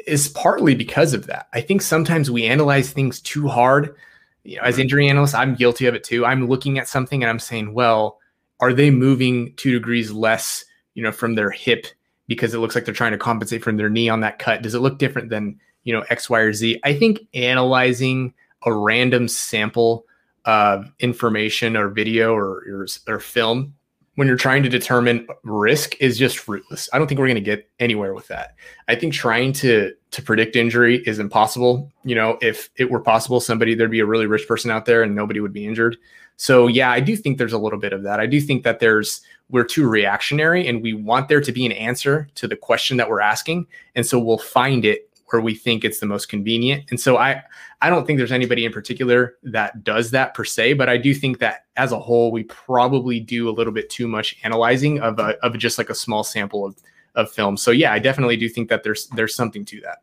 [0.08, 1.48] is partly because of that.
[1.54, 3.96] I think sometimes we analyze things too hard
[4.44, 4.82] you know, as mm-hmm.
[4.82, 6.26] injury analysts, I'm guilty of it too.
[6.26, 8.20] I'm looking at something and I'm saying, well,
[8.60, 11.88] are they moving two degrees less, you know, from their hip
[12.28, 14.62] because it looks like they're trying to compensate from their knee on that cut?
[14.62, 16.80] Does it look different than, you know, X, Y, or Z?
[16.84, 18.34] I think analyzing
[18.66, 20.06] a random sample
[20.46, 23.74] of information or video or, or, or film
[24.16, 26.88] when you're trying to determine risk is just fruitless.
[26.94, 28.56] I don't think we're going to get anywhere with that.
[28.88, 31.92] I think trying to to predict injury is impossible.
[32.04, 35.02] You know, if it were possible, somebody there'd be a really rich person out there
[35.02, 35.98] and nobody would be injured.
[36.38, 38.20] So yeah, I do think there's a little bit of that.
[38.20, 41.72] I do think that there's we're too reactionary and we want there to be an
[41.72, 45.84] answer to the question that we're asking, and so we'll find it where we think
[45.84, 46.86] it's the most convenient.
[46.90, 47.44] And so I
[47.82, 51.14] I don't think there's anybody in particular that does that per se, but I do
[51.14, 55.20] think that as a whole we probably do a little bit too much analyzing of
[55.20, 56.78] a, of just like a small sample of
[57.16, 57.58] of film.
[57.58, 60.00] So yeah, I definitely do think that there's there's something to that.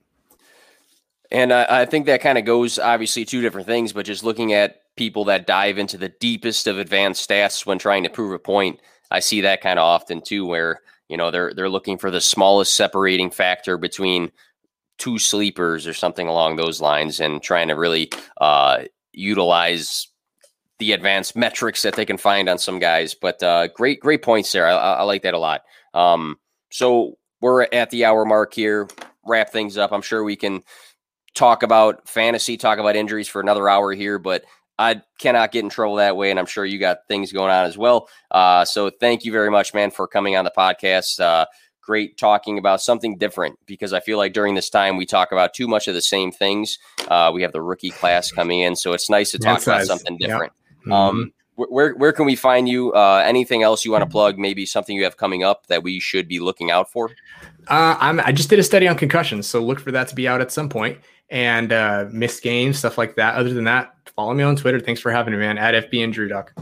[1.30, 4.52] And I, I think that kind of goes obviously two different things, but just looking
[4.52, 8.38] at people that dive into the deepest of advanced stats when trying to prove a
[8.38, 8.80] point,
[9.12, 12.20] I see that kind of often too, where you know they're they're looking for the
[12.20, 14.32] smallest separating factor between
[15.00, 18.08] two sleepers or something along those lines, and trying to really
[18.40, 20.06] uh, utilize
[20.78, 23.14] the advanced metrics that they can find on some guys.
[23.14, 24.68] But uh, great, great points there.
[24.68, 25.62] I, I like that a lot.
[25.94, 26.38] Um,
[26.70, 28.88] so we're at the hour mark here.
[29.26, 29.92] Wrap things up.
[29.92, 30.62] I'm sure we can
[31.34, 34.44] talk about fantasy, talk about injuries for another hour here, but
[34.78, 36.30] I cannot get in trouble that way.
[36.30, 38.08] And I'm sure you got things going on as well.
[38.30, 41.20] Uh, so thank you very much, man, for coming on the podcast.
[41.20, 41.44] Uh,
[41.90, 45.54] great talking about something different because I feel like during this time we talk about
[45.54, 46.78] too much of the same things.
[47.08, 50.16] Uh, we have the rookie class coming in, so it's nice to talk about something
[50.16, 50.52] different.
[50.86, 50.92] Yep.
[50.94, 51.20] Um, mm-hmm.
[51.20, 52.92] Um, where where can we find you?
[52.92, 54.38] Uh, anything else you want to plug?
[54.38, 57.10] Maybe something you have coming up that we should be looking out for.
[57.66, 60.28] Uh, I'm, I just did a study on concussions, so look for that to be
[60.28, 63.34] out at some point and uh, missed games, stuff like that.
[63.34, 64.78] Other than that, follow me on Twitter.
[64.78, 65.58] Thanks for having me, man.
[65.58, 66.54] At FP Injury Doc.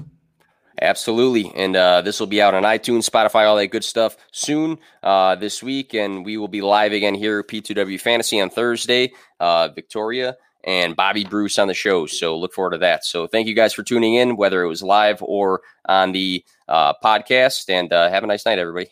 [0.81, 1.53] Absolutely.
[1.55, 5.35] And uh, this will be out on iTunes, Spotify, all that good stuff soon uh,
[5.35, 5.95] this week.
[5.95, 9.13] And we will be live again here P2W Fantasy on Thursday.
[9.41, 12.07] Uh, Victoria and Bobby Bruce on the show.
[12.07, 13.05] So look forward to that.
[13.05, 16.95] So thank you guys for tuning in, whether it was live or on the uh,
[17.03, 17.69] podcast.
[17.71, 18.91] And uh, have a nice night, everybody.